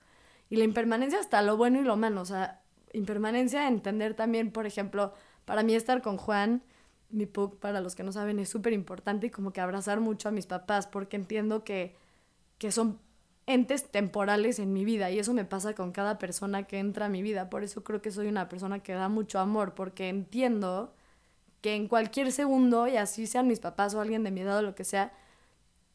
Y 0.50 0.58
la 0.58 0.66
impermanencia 0.66 1.20
hasta 1.20 1.42
lo 1.42 1.56
bueno 1.58 1.80
y 1.80 1.84
lo 1.84 1.96
malo, 1.96 2.22
o 2.22 2.26
sea, 2.26 2.62
impermanencia 2.94 3.68
entender 3.68 4.16
también, 4.16 4.52
por 4.52 4.66
ejemplo, 4.66 5.14
para 5.46 5.64
mí 5.64 5.76
estar 5.76 6.02
con 6.02 6.18
Juan, 6.18 6.62
mi 7.10 7.26
pug, 7.26 7.58
para 7.60 7.82
los 7.82 7.96
que 7.96 8.04
no 8.04 8.12
saben, 8.12 8.40
es 8.40 8.50
súper 8.50 8.74
importante 8.74 9.28
y 9.28 9.30
como 9.30 9.54
que 9.54 9.62
abrazar 9.62 10.02
mucho 10.02 10.30
a 10.30 10.32
mis 10.32 10.46
papás 10.46 10.88
porque 10.88 11.16
entiendo 11.16 11.64
que, 11.64 11.96
que 12.58 12.72
son 12.72 13.00
entes 13.48 13.90
temporales 13.92 14.60
en 14.60 14.74
mi 14.74 14.86
vida 14.86 15.12
y 15.12 15.20
eso 15.20 15.34
me 15.34 15.46
pasa 15.46 15.74
con 15.74 15.92
cada 15.92 16.18
persona 16.20 16.64
que 16.64 16.80
entra 16.80 17.08
a 17.08 17.10
mi 17.10 17.22
vida. 17.22 17.50
Por 17.50 17.64
eso 17.64 17.84
creo 17.84 18.02
que 18.02 18.12
soy 18.12 18.28
una 18.28 18.50
persona 18.50 18.80
que 18.80 18.94
da 18.94 19.10
mucho 19.10 19.40
amor 19.40 19.74
porque 19.74 20.10
entiendo 20.10 20.94
que 21.62 21.76
en 21.76 21.88
cualquier 21.88 22.32
segundo, 22.32 22.88
y 22.88 22.98
así 22.98 23.28
sean 23.28 23.48
mis 23.48 23.60
papás 23.60 23.94
o 23.94 24.02
alguien 24.02 24.24
de 24.24 24.32
mi 24.32 24.42
edad 24.42 24.60
o 24.60 24.62
lo 24.62 24.76
que 24.76 24.84
sea, 24.84 25.14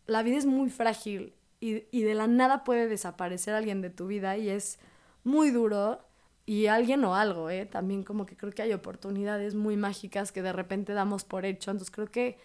la 0.06 0.22
vida 0.22 0.36
es 0.36 0.46
muy 0.46 0.70
frágil 0.70 1.34
y, 1.60 1.84
y 1.90 2.02
de 2.02 2.14
la 2.14 2.26
nada 2.26 2.64
puede 2.64 2.88
desaparecer 2.88 3.54
alguien 3.54 3.80
de 3.82 3.90
tu 3.90 4.06
vida 4.06 4.36
y 4.36 4.48
es 4.48 4.78
muy 5.24 5.50
duro 5.50 6.00
y 6.46 6.66
alguien 6.68 7.04
o 7.04 7.16
algo, 7.16 7.50
¿eh? 7.50 7.66
También 7.66 8.04
como 8.04 8.24
que 8.24 8.36
creo 8.36 8.52
que 8.52 8.62
hay 8.62 8.72
oportunidades 8.72 9.56
muy 9.56 9.76
mágicas 9.76 10.30
que 10.30 10.42
de 10.42 10.52
repente 10.52 10.92
damos 10.92 11.24
por 11.24 11.44
hecho. 11.44 11.72
Entonces 11.72 11.92
creo 11.92 12.08
que 12.08 12.38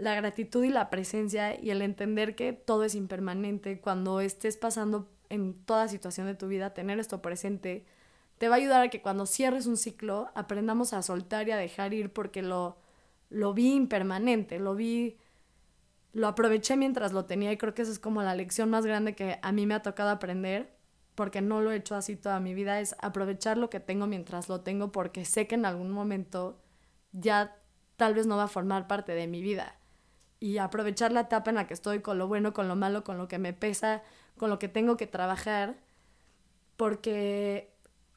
la 0.00 0.14
gratitud 0.14 0.64
y 0.64 0.70
la 0.70 0.88
presencia 0.88 1.60
y 1.60 1.70
el 1.70 1.82
entender 1.82 2.34
que 2.34 2.52
todo 2.52 2.84
es 2.84 2.94
impermanente, 2.94 3.80
cuando 3.80 4.20
estés 4.20 4.56
pasando 4.56 5.10
en 5.28 5.54
toda 5.54 5.88
situación 5.88 6.26
de 6.26 6.34
tu 6.34 6.48
vida, 6.48 6.72
tener 6.72 6.98
esto 6.98 7.20
presente, 7.20 7.84
te 8.38 8.48
va 8.48 8.54
a 8.54 8.58
ayudar 8.58 8.80
a 8.80 8.88
que 8.88 9.02
cuando 9.02 9.26
cierres 9.26 9.66
un 9.66 9.76
ciclo 9.76 10.30
aprendamos 10.34 10.94
a 10.94 11.02
soltar 11.02 11.46
y 11.48 11.50
a 11.50 11.56
dejar 11.56 11.92
ir 11.92 12.12
porque 12.12 12.40
lo, 12.40 12.78
lo 13.28 13.52
vi 13.52 13.74
impermanente, 13.74 14.58
lo 14.58 14.74
vi, 14.74 15.18
lo 16.14 16.26
aproveché 16.26 16.76
mientras 16.76 17.12
lo 17.12 17.26
tenía 17.26 17.52
y 17.52 17.58
creo 17.58 17.74
que 17.74 17.82
esa 17.82 17.92
es 17.92 17.98
como 17.98 18.22
la 18.22 18.34
lección 18.34 18.70
más 18.70 18.86
grande 18.86 19.14
que 19.14 19.38
a 19.42 19.52
mí 19.52 19.66
me 19.66 19.74
ha 19.74 19.82
tocado 19.82 20.08
aprender 20.08 20.74
porque 21.14 21.42
no 21.42 21.60
lo 21.60 21.72
he 21.72 21.76
hecho 21.76 21.94
así 21.94 22.16
toda 22.16 22.40
mi 22.40 22.54
vida, 22.54 22.80
es 22.80 22.96
aprovechar 23.00 23.58
lo 23.58 23.68
que 23.68 23.80
tengo 23.80 24.06
mientras 24.06 24.48
lo 24.48 24.62
tengo 24.62 24.90
porque 24.90 25.26
sé 25.26 25.46
que 25.46 25.56
en 25.56 25.66
algún 25.66 25.90
momento 25.90 26.62
ya 27.12 27.58
tal 27.96 28.14
vez 28.14 28.26
no 28.26 28.38
va 28.38 28.44
a 28.44 28.48
formar 28.48 28.86
parte 28.86 29.12
de 29.12 29.26
mi 29.26 29.42
vida 29.42 29.79
y 30.40 30.58
aprovechar 30.58 31.12
la 31.12 31.20
etapa 31.20 31.50
en 31.50 31.56
la 31.56 31.66
que 31.66 31.74
estoy 31.74 32.00
con 32.00 32.18
lo 32.18 32.26
bueno, 32.26 32.52
con 32.54 32.66
lo 32.66 32.74
malo, 32.74 33.04
con 33.04 33.18
lo 33.18 33.28
que 33.28 33.38
me 33.38 33.52
pesa, 33.52 34.02
con 34.38 34.48
lo 34.50 34.58
que 34.58 34.68
tengo 34.68 34.96
que 34.96 35.06
trabajar, 35.06 35.76
porque 36.76 37.70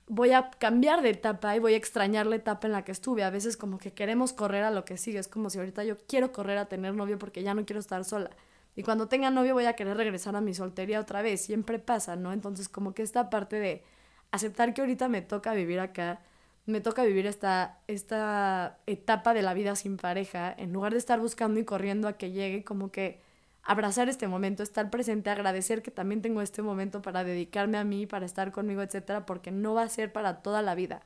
voy 0.08 0.32
a 0.32 0.50
cambiar 0.52 1.02
de 1.02 1.10
etapa 1.10 1.56
y 1.56 1.60
voy 1.60 1.74
a 1.74 1.78
extrañar 1.78 2.26
la 2.26 2.38
etapa 2.38 2.68
en 2.68 2.74
la 2.74 2.86
que 2.86 2.94
estuve. 2.94 3.24
A 3.24 3.30
veces 3.30 3.58
como 3.58 3.78
que 3.78 3.92
queremos 3.92 4.32
correr 4.32 4.64
a 4.64 4.72
lo 4.72 4.86
que 4.86 4.98
sigue, 4.98 5.20
es 5.20 5.28
como 5.28 5.50
si 5.50 5.60
ahorita 5.60 5.84
yo 5.84 5.98
quiero 6.08 6.32
correr 6.32 6.58
a 6.58 6.66
tener 6.66 6.94
novio 6.94 7.20
porque 7.20 7.44
ya 7.44 7.54
no 7.54 7.66
quiero 7.66 7.82
estar 7.82 8.06
sola. 8.06 8.30
Y 8.76 8.84
cuando 8.84 9.08
tenga 9.08 9.30
novio 9.30 9.54
voy 9.54 9.66
a 9.66 9.74
querer 9.74 9.98
regresar 9.98 10.36
a 10.36 10.42
mi 10.42 10.54
soltería 10.54 11.00
otra 11.00 11.22
vez, 11.22 11.42
siempre 11.42 11.78
pasa, 11.78 12.16
¿no? 12.16 12.32
Entonces 12.32 12.70
como 12.70 12.94
que 12.94 13.04
esta 13.04 13.30
parte 13.30 13.60
de 13.60 13.84
aceptar 14.32 14.74
que 14.74 14.82
ahorita 14.82 15.10
me 15.10 15.22
toca 15.22 15.54
vivir 15.54 15.80
acá, 15.80 16.22
me 16.66 16.82
toca 16.82 17.04
vivir 17.04 17.26
esta, 17.28 17.80
esta 17.88 18.80
etapa 18.86 19.34
de 19.34 19.42
la 19.42 19.54
vida 19.54 19.76
sin 19.76 19.98
pareja, 19.98 20.54
en 20.58 20.72
lugar 20.74 20.94
de 20.94 21.00
estar 21.00 21.20
buscando 21.20 21.60
y 21.60 21.66
corriendo 21.66 22.08
a 22.08 22.14
que 22.14 22.32
llegue, 22.32 22.64
como 22.64 22.92
que 22.92 23.22
abrazar 23.64 24.10
este 24.10 24.28
momento, 24.28 24.64
estar 24.64 24.90
presente, 24.90 25.30
agradecer 25.30 25.82
que 25.82 25.92
también 25.92 26.22
tengo 26.22 26.42
este 26.42 26.62
momento 26.62 27.02
para 27.02 27.24
dedicarme 27.24 27.78
a 27.78 27.84
mí, 27.84 28.06
para 28.06 28.26
estar 28.26 28.52
conmigo, 28.52 28.82
etcétera, 28.82 29.26
porque 29.26 29.52
no 29.52 29.74
va 29.74 29.84
a 29.84 29.90
ser 29.90 30.12
para 30.14 30.42
toda 30.42 30.62
la 30.62 30.76
vida. 30.76 31.06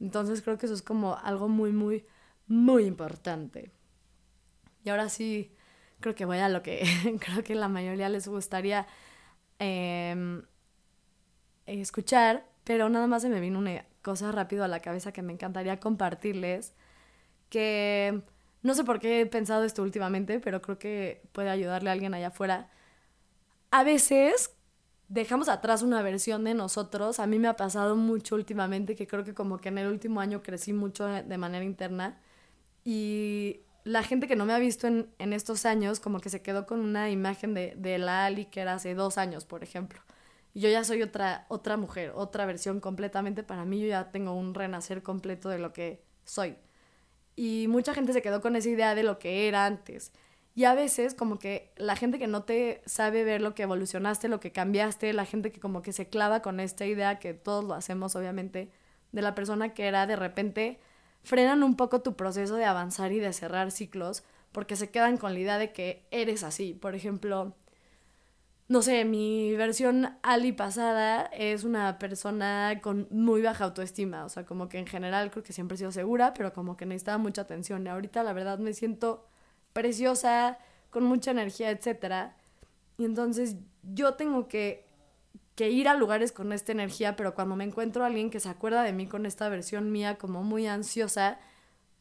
Entonces 0.00 0.42
creo 0.42 0.58
que 0.58 0.66
eso 0.66 0.74
es 0.74 0.82
como 0.82 1.16
algo 1.16 1.48
muy, 1.48 1.72
muy, 1.72 2.04
muy 2.46 2.84
importante. 2.84 3.70
Y 4.84 4.90
ahora 4.90 5.08
sí, 5.08 5.54
creo 6.00 6.14
que 6.14 6.24
voy 6.24 6.38
a 6.38 6.48
lo 6.48 6.62
que 6.62 6.84
creo 7.20 7.42
que 7.44 7.54
la 7.54 7.68
mayoría 7.68 8.08
les 8.08 8.28
gustaría 8.28 8.86
em, 9.58 10.42
escuchar, 11.66 12.46
pero 12.64 12.88
nada 12.88 13.06
más 13.06 13.22
se 13.22 13.28
me 13.28 13.40
vino 13.40 13.58
una 13.58 13.86
cosa 14.04 14.32
rápido 14.32 14.64
a 14.64 14.68
la 14.68 14.80
cabeza 14.82 15.12
que 15.12 15.22
me 15.22 15.32
encantaría 15.34 15.80
compartirles, 15.80 16.74
que 17.50 18.22
no 18.62 18.74
sé 18.74 18.84
por 18.84 19.00
qué 19.00 19.22
he 19.22 19.26
pensado 19.26 19.64
esto 19.64 19.82
últimamente, 19.82 20.40
pero 20.40 20.62
creo 20.62 20.78
que 20.78 21.22
puede 21.32 21.50
ayudarle 21.50 21.90
a 21.90 21.94
alguien 21.94 22.14
allá 22.14 22.28
afuera. 22.28 22.70
A 23.70 23.84
veces 23.84 24.54
dejamos 25.08 25.48
atrás 25.48 25.82
una 25.82 26.02
versión 26.02 26.44
de 26.44 26.54
nosotros. 26.54 27.20
A 27.20 27.26
mí 27.26 27.38
me 27.38 27.48
ha 27.48 27.56
pasado 27.56 27.96
mucho 27.96 28.36
últimamente 28.36 28.96
que 28.96 29.06
creo 29.06 29.24
que 29.24 29.34
como 29.34 29.58
que 29.58 29.68
en 29.70 29.78
el 29.78 29.88
último 29.88 30.20
año 30.20 30.42
crecí 30.42 30.72
mucho 30.72 31.06
de 31.06 31.38
manera 31.38 31.64
interna 31.64 32.20
y 32.84 33.60
la 33.84 34.02
gente 34.02 34.28
que 34.28 34.36
no 34.36 34.46
me 34.46 34.54
ha 34.54 34.58
visto 34.58 34.86
en, 34.86 35.08
en 35.18 35.32
estos 35.32 35.66
años 35.66 36.00
como 36.00 36.20
que 36.20 36.30
se 36.30 36.42
quedó 36.42 36.66
con 36.66 36.80
una 36.80 37.10
imagen 37.10 37.54
de, 37.54 37.74
de 37.76 37.98
la 37.98 38.26
Ali 38.26 38.46
que 38.46 38.60
era 38.60 38.74
hace 38.74 38.94
dos 38.94 39.18
años, 39.18 39.44
por 39.44 39.62
ejemplo. 39.62 40.00
Yo 40.54 40.68
ya 40.68 40.84
soy 40.84 41.02
otra, 41.02 41.46
otra 41.48 41.76
mujer, 41.76 42.12
otra 42.14 42.46
versión 42.46 42.80
completamente. 42.80 43.42
Para 43.42 43.64
mí 43.64 43.80
yo 43.80 43.88
ya 43.88 44.10
tengo 44.10 44.32
un 44.34 44.54
renacer 44.54 45.02
completo 45.02 45.48
de 45.48 45.58
lo 45.58 45.72
que 45.72 46.04
soy. 46.24 46.56
Y 47.36 47.66
mucha 47.68 47.94
gente 47.94 48.12
se 48.12 48.22
quedó 48.22 48.40
con 48.40 48.56
esa 48.56 48.68
idea 48.68 48.94
de 48.94 49.02
lo 49.02 49.18
que 49.18 49.48
era 49.48 49.66
antes. 49.66 50.12
Y 50.54 50.64
a 50.64 50.74
veces 50.74 51.14
como 51.14 51.38
que 51.38 51.72
la 51.76 51.96
gente 51.96 52.18
que 52.18 52.28
no 52.28 52.44
te 52.44 52.82
sabe 52.86 53.24
ver 53.24 53.40
lo 53.42 53.54
que 53.54 53.64
evolucionaste, 53.64 54.28
lo 54.28 54.38
que 54.38 54.52
cambiaste, 54.52 55.12
la 55.12 55.24
gente 55.24 55.50
que 55.50 55.58
como 55.60 55.82
que 55.82 55.92
se 55.92 56.08
clava 56.08 56.42
con 56.42 56.60
esta 56.60 56.86
idea, 56.86 57.18
que 57.18 57.34
todos 57.34 57.64
lo 57.64 57.74
hacemos 57.74 58.14
obviamente, 58.14 58.70
de 59.10 59.22
la 59.22 59.34
persona 59.34 59.74
que 59.74 59.86
era 59.86 60.06
de 60.06 60.14
repente, 60.16 60.78
frenan 61.24 61.64
un 61.64 61.76
poco 61.76 62.02
tu 62.02 62.14
proceso 62.16 62.54
de 62.54 62.64
avanzar 62.66 63.10
y 63.12 63.18
de 63.18 63.32
cerrar 63.32 63.72
ciclos 63.72 64.22
porque 64.52 64.76
se 64.76 64.90
quedan 64.90 65.16
con 65.18 65.34
la 65.34 65.40
idea 65.40 65.58
de 65.58 65.72
que 65.72 66.06
eres 66.12 66.44
así. 66.44 66.74
Por 66.74 66.94
ejemplo, 66.94 67.56
no 68.68 68.82
sé, 68.82 69.04
mi 69.04 69.54
versión 69.56 70.16
Ali 70.22 70.52
pasada 70.52 71.26
es 71.32 71.64
una 71.64 71.98
persona 71.98 72.80
con 72.82 73.06
muy 73.10 73.42
baja 73.42 73.64
autoestima, 73.64 74.24
o 74.24 74.28
sea, 74.28 74.46
como 74.46 74.68
que 74.68 74.78
en 74.78 74.86
general 74.86 75.30
creo 75.30 75.42
que 75.44 75.52
siempre 75.52 75.74
he 75.76 75.78
sido 75.78 75.92
segura, 75.92 76.34
pero 76.34 76.52
como 76.52 76.76
que 76.76 76.86
necesitaba 76.86 77.18
mucha 77.18 77.42
atención. 77.42 77.86
Y 77.86 77.90
ahorita 77.90 78.22
la 78.22 78.32
verdad 78.32 78.58
me 78.58 78.72
siento 78.72 79.26
preciosa, 79.72 80.58
con 80.90 81.04
mucha 81.04 81.32
energía, 81.32 81.70
etc. 81.70 82.32
Y 82.98 83.04
entonces 83.04 83.56
yo 83.82 84.14
tengo 84.14 84.48
que 84.48 84.84
que 85.54 85.70
ir 85.70 85.88
a 85.88 85.94
lugares 85.94 86.32
con 86.32 86.52
esta 86.52 86.72
energía, 86.72 87.16
pero 87.16 87.34
cuando 87.34 87.56
me 87.56 87.64
encuentro 87.64 88.02
a 88.02 88.06
alguien 88.06 88.30
que 88.30 88.40
se 88.40 88.48
acuerda 88.48 88.82
de 88.82 88.92
mí 88.92 89.06
con 89.06 89.24
esta 89.26 89.48
versión 89.48 89.92
mía 89.92 90.16
como 90.18 90.42
muy 90.42 90.66
ansiosa, 90.66 91.38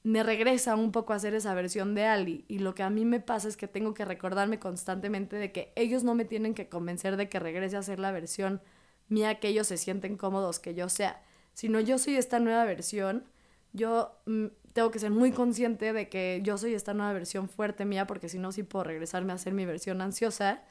me 0.04 0.22
regresa 0.22 0.76
un 0.76 0.92
poco 0.92 1.14
a 1.14 1.16
hacer 1.16 1.34
esa 1.34 1.54
versión 1.54 1.96
de 1.96 2.06
Ali. 2.06 2.46
Y 2.50 2.60
lo 2.60 2.76
que 2.76 2.84
a 2.84 2.90
mí 2.90 3.06
me 3.06 3.22
pasa 3.22 3.48
es 3.48 3.58
que 3.58 3.68
tengo 3.68 3.94
que 3.94 4.06
recordarme 4.06 4.60
constantemente 4.60 5.38
de 5.38 5.52
que 5.52 5.72
ellos 5.76 6.04
no 6.04 6.14
me 6.14 6.26
tienen 6.26 6.54
que 6.54 6.68
convencer 6.68 7.16
de 7.16 7.30
que 7.30 7.40
regrese 7.40 7.78
a 7.78 7.84
ser 7.84 8.00
la 8.00 8.12
versión 8.12 8.62
mía 9.08 9.40
que 9.40 9.48
ellos 9.48 9.68
se 9.68 9.78
sienten 9.78 10.18
cómodos 10.18 10.60
que 10.60 10.76
yo 10.76 10.90
sea, 10.90 11.22
sino 11.54 11.80
yo 11.80 11.98
soy 11.98 12.18
esta 12.18 12.40
nueva 12.40 12.66
versión. 12.66 13.24
Yo 13.72 14.20
mm, 14.26 14.48
tengo 14.74 14.92
que 14.92 15.00
ser 15.00 15.12
muy 15.12 15.32
consciente 15.32 15.94
de 15.94 16.10
que 16.10 16.42
yo 16.44 16.58
soy 16.58 16.74
esta 16.74 16.94
nueva 16.94 17.14
versión 17.14 17.48
fuerte 17.48 17.86
mía, 17.86 18.06
porque 18.06 18.28
si 18.28 18.40
no, 18.40 18.52
sí 18.52 18.64
puedo 18.64 18.84
regresarme 18.84 19.34
a 19.34 19.38
ser 19.38 19.54
mi 19.54 19.66
versión 19.66 20.02
ansiosa 20.02 20.64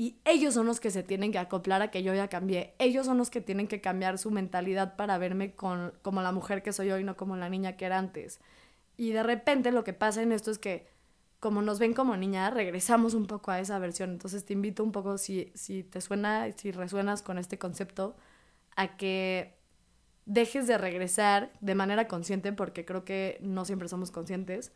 y 0.00 0.20
ellos 0.24 0.54
son 0.54 0.66
los 0.66 0.78
que 0.78 0.92
se 0.92 1.02
tienen 1.02 1.32
que 1.32 1.38
acoplar 1.38 1.82
a 1.82 1.90
que 1.90 2.04
yo 2.04 2.14
ya 2.14 2.28
cambié. 2.28 2.72
Ellos 2.78 3.04
son 3.04 3.18
los 3.18 3.30
que 3.30 3.40
tienen 3.40 3.66
que 3.66 3.80
cambiar 3.80 4.16
su 4.16 4.30
mentalidad 4.30 4.94
para 4.94 5.18
verme 5.18 5.56
con, 5.56 5.92
como 6.02 6.22
la 6.22 6.30
mujer 6.30 6.62
que 6.62 6.72
soy 6.72 6.92
hoy, 6.92 7.02
no 7.02 7.16
como 7.16 7.36
la 7.36 7.48
niña 7.48 7.76
que 7.76 7.84
era 7.84 7.98
antes. 7.98 8.38
Y 8.96 9.10
de 9.10 9.24
repente 9.24 9.72
lo 9.72 9.82
que 9.82 9.94
pasa 9.94 10.22
en 10.22 10.30
esto 10.30 10.52
es 10.52 10.58
que 10.60 10.86
como 11.40 11.62
nos 11.62 11.80
ven 11.80 11.94
como 11.94 12.16
niña, 12.16 12.48
regresamos 12.50 13.14
un 13.14 13.26
poco 13.26 13.50
a 13.50 13.58
esa 13.58 13.80
versión. 13.80 14.10
Entonces 14.10 14.44
te 14.44 14.52
invito 14.52 14.84
un 14.84 14.92
poco, 14.92 15.18
si, 15.18 15.50
si 15.56 15.82
te 15.82 16.00
suena, 16.00 16.46
si 16.56 16.70
resuenas 16.70 17.22
con 17.22 17.36
este 17.36 17.58
concepto, 17.58 18.16
a 18.76 18.96
que 18.96 19.58
dejes 20.26 20.68
de 20.68 20.78
regresar 20.78 21.52
de 21.60 21.74
manera 21.74 22.06
consciente, 22.06 22.52
porque 22.52 22.84
creo 22.84 23.04
que 23.04 23.38
no 23.42 23.64
siempre 23.64 23.88
somos 23.88 24.12
conscientes, 24.12 24.72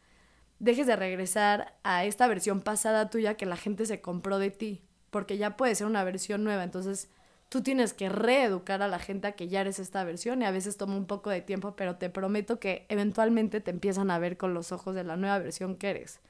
dejes 0.59 0.89
de 0.89 0.97
regresar 0.97 1.79
a 1.85 2.05
esta 2.05 2.27
versión 2.27 2.61
pasada 2.61 3.09
tuya 3.09 3.37
que 3.37 3.47
la 3.47 3.57
gente 3.57 3.87
se 3.87 4.01
compró 4.01 4.41
de 4.41 4.51
ti 4.51 4.83
porque 5.13 5.37
ya 5.37 5.57
puede 5.57 5.77
ser 5.77 5.87
una 5.87 6.03
versión 6.05 6.43
nueva, 6.43 6.65
entonces 6.65 7.11
tú 7.51 7.63
tienes 7.63 7.93
que 7.93 8.09
reeducar 8.09 8.81
a 8.81 8.89
la 8.89 8.99
gente 8.99 9.29
a 9.29 9.33
que 9.33 9.47
ya 9.47 9.61
eres 9.61 9.79
esta 9.79 10.03
versión 10.05 10.41
y 10.41 10.47
a 10.47 10.51
veces 10.51 10.79
toma 10.79 10.97
un 10.97 11.05
poco 11.07 11.29
de 11.29 11.43
tiempo, 11.43 11.77
pero 11.77 11.97
te 11.97 12.09
prometo 12.09 12.59
que 12.59 12.87
eventualmente 12.89 13.61
te 13.61 13.71
empiezan 13.71 14.11
a 14.11 14.19
ver 14.19 14.39
con 14.39 14.55
los 14.55 14.73
ojos 14.73 14.95
de 14.95 15.05
la 15.05 15.17
nueva 15.17 15.39
versión 15.39 15.77
que 15.77 15.91
eres. 15.91 16.21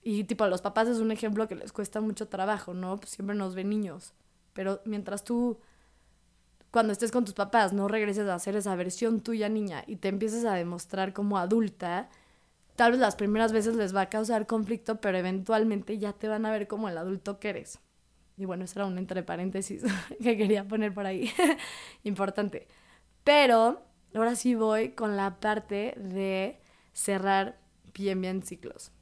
Y 0.00 0.22
tipo, 0.24 0.44
a 0.44 0.48
los 0.48 0.62
papás 0.62 0.86
es 0.86 0.98
un 0.98 1.10
ejemplo 1.10 1.48
que 1.48 1.56
les 1.56 1.72
cuesta 1.72 2.00
mucho 2.00 2.28
trabajo, 2.28 2.72
¿no? 2.72 2.98
Pues 2.98 3.10
siempre 3.10 3.34
nos 3.34 3.56
ven 3.56 3.68
niños, 3.68 4.14
pero 4.52 4.80
mientras 4.84 5.24
tú 5.24 5.58
cuando 6.70 6.92
estés 6.92 7.10
con 7.10 7.24
tus 7.24 7.34
papás 7.34 7.72
no 7.72 7.88
regreses 7.88 8.28
a 8.28 8.34
hacer 8.36 8.54
esa 8.54 8.76
versión 8.76 9.20
tuya 9.20 9.48
niña 9.48 9.82
y 9.88 9.96
te 9.96 10.06
empieces 10.06 10.44
a 10.44 10.54
demostrar 10.54 11.12
como 11.12 11.36
adulta, 11.38 12.10
tal 12.76 12.92
vez 12.92 13.00
las 13.00 13.16
primeras 13.16 13.50
veces 13.50 13.74
les 13.74 13.92
va 13.92 14.02
a 14.02 14.08
causar 14.08 14.46
conflicto, 14.46 15.00
pero 15.00 15.18
eventualmente 15.18 15.98
ya 15.98 16.12
te 16.12 16.28
van 16.28 16.46
a 16.46 16.52
ver 16.52 16.68
como 16.68 16.88
el 16.88 16.96
adulto 16.96 17.40
que 17.40 17.48
eres. 17.48 17.80
Y 18.38 18.44
bueno, 18.44 18.64
eso 18.64 18.78
era 18.78 18.86
un 18.86 18.96
entre 18.98 19.24
paréntesis 19.24 19.82
que 20.22 20.36
quería 20.36 20.66
poner 20.66 20.94
por 20.94 21.06
ahí. 21.06 21.30
Importante. 22.04 22.68
Pero 23.24 23.82
ahora 24.14 24.36
sí 24.36 24.54
voy 24.54 24.90
con 24.90 25.16
la 25.16 25.40
parte 25.40 25.94
de 25.96 26.60
cerrar 26.92 27.58
bien, 27.92 28.20
bien 28.20 28.42
ciclos. 28.42 28.92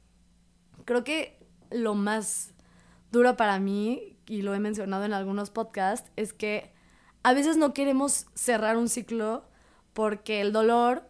Creo 0.85 1.03
que 1.03 1.37
lo 1.69 1.93
más 1.93 2.53
duro 3.11 3.37
para 3.37 3.59
mí, 3.59 4.17
y 4.25 4.41
lo 4.41 4.55
he 4.55 4.59
mencionado 4.59 5.05
en 5.05 5.13
algunos 5.13 5.51
podcasts, 5.51 6.11
es 6.15 6.33
que 6.33 6.73
a 7.23 7.33
veces 7.33 7.57
no 7.57 7.73
queremos 7.73 8.25
cerrar 8.33 8.75
un 8.75 8.89
ciclo 8.89 9.45
porque 9.93 10.41
el 10.41 10.51
dolor 10.51 11.03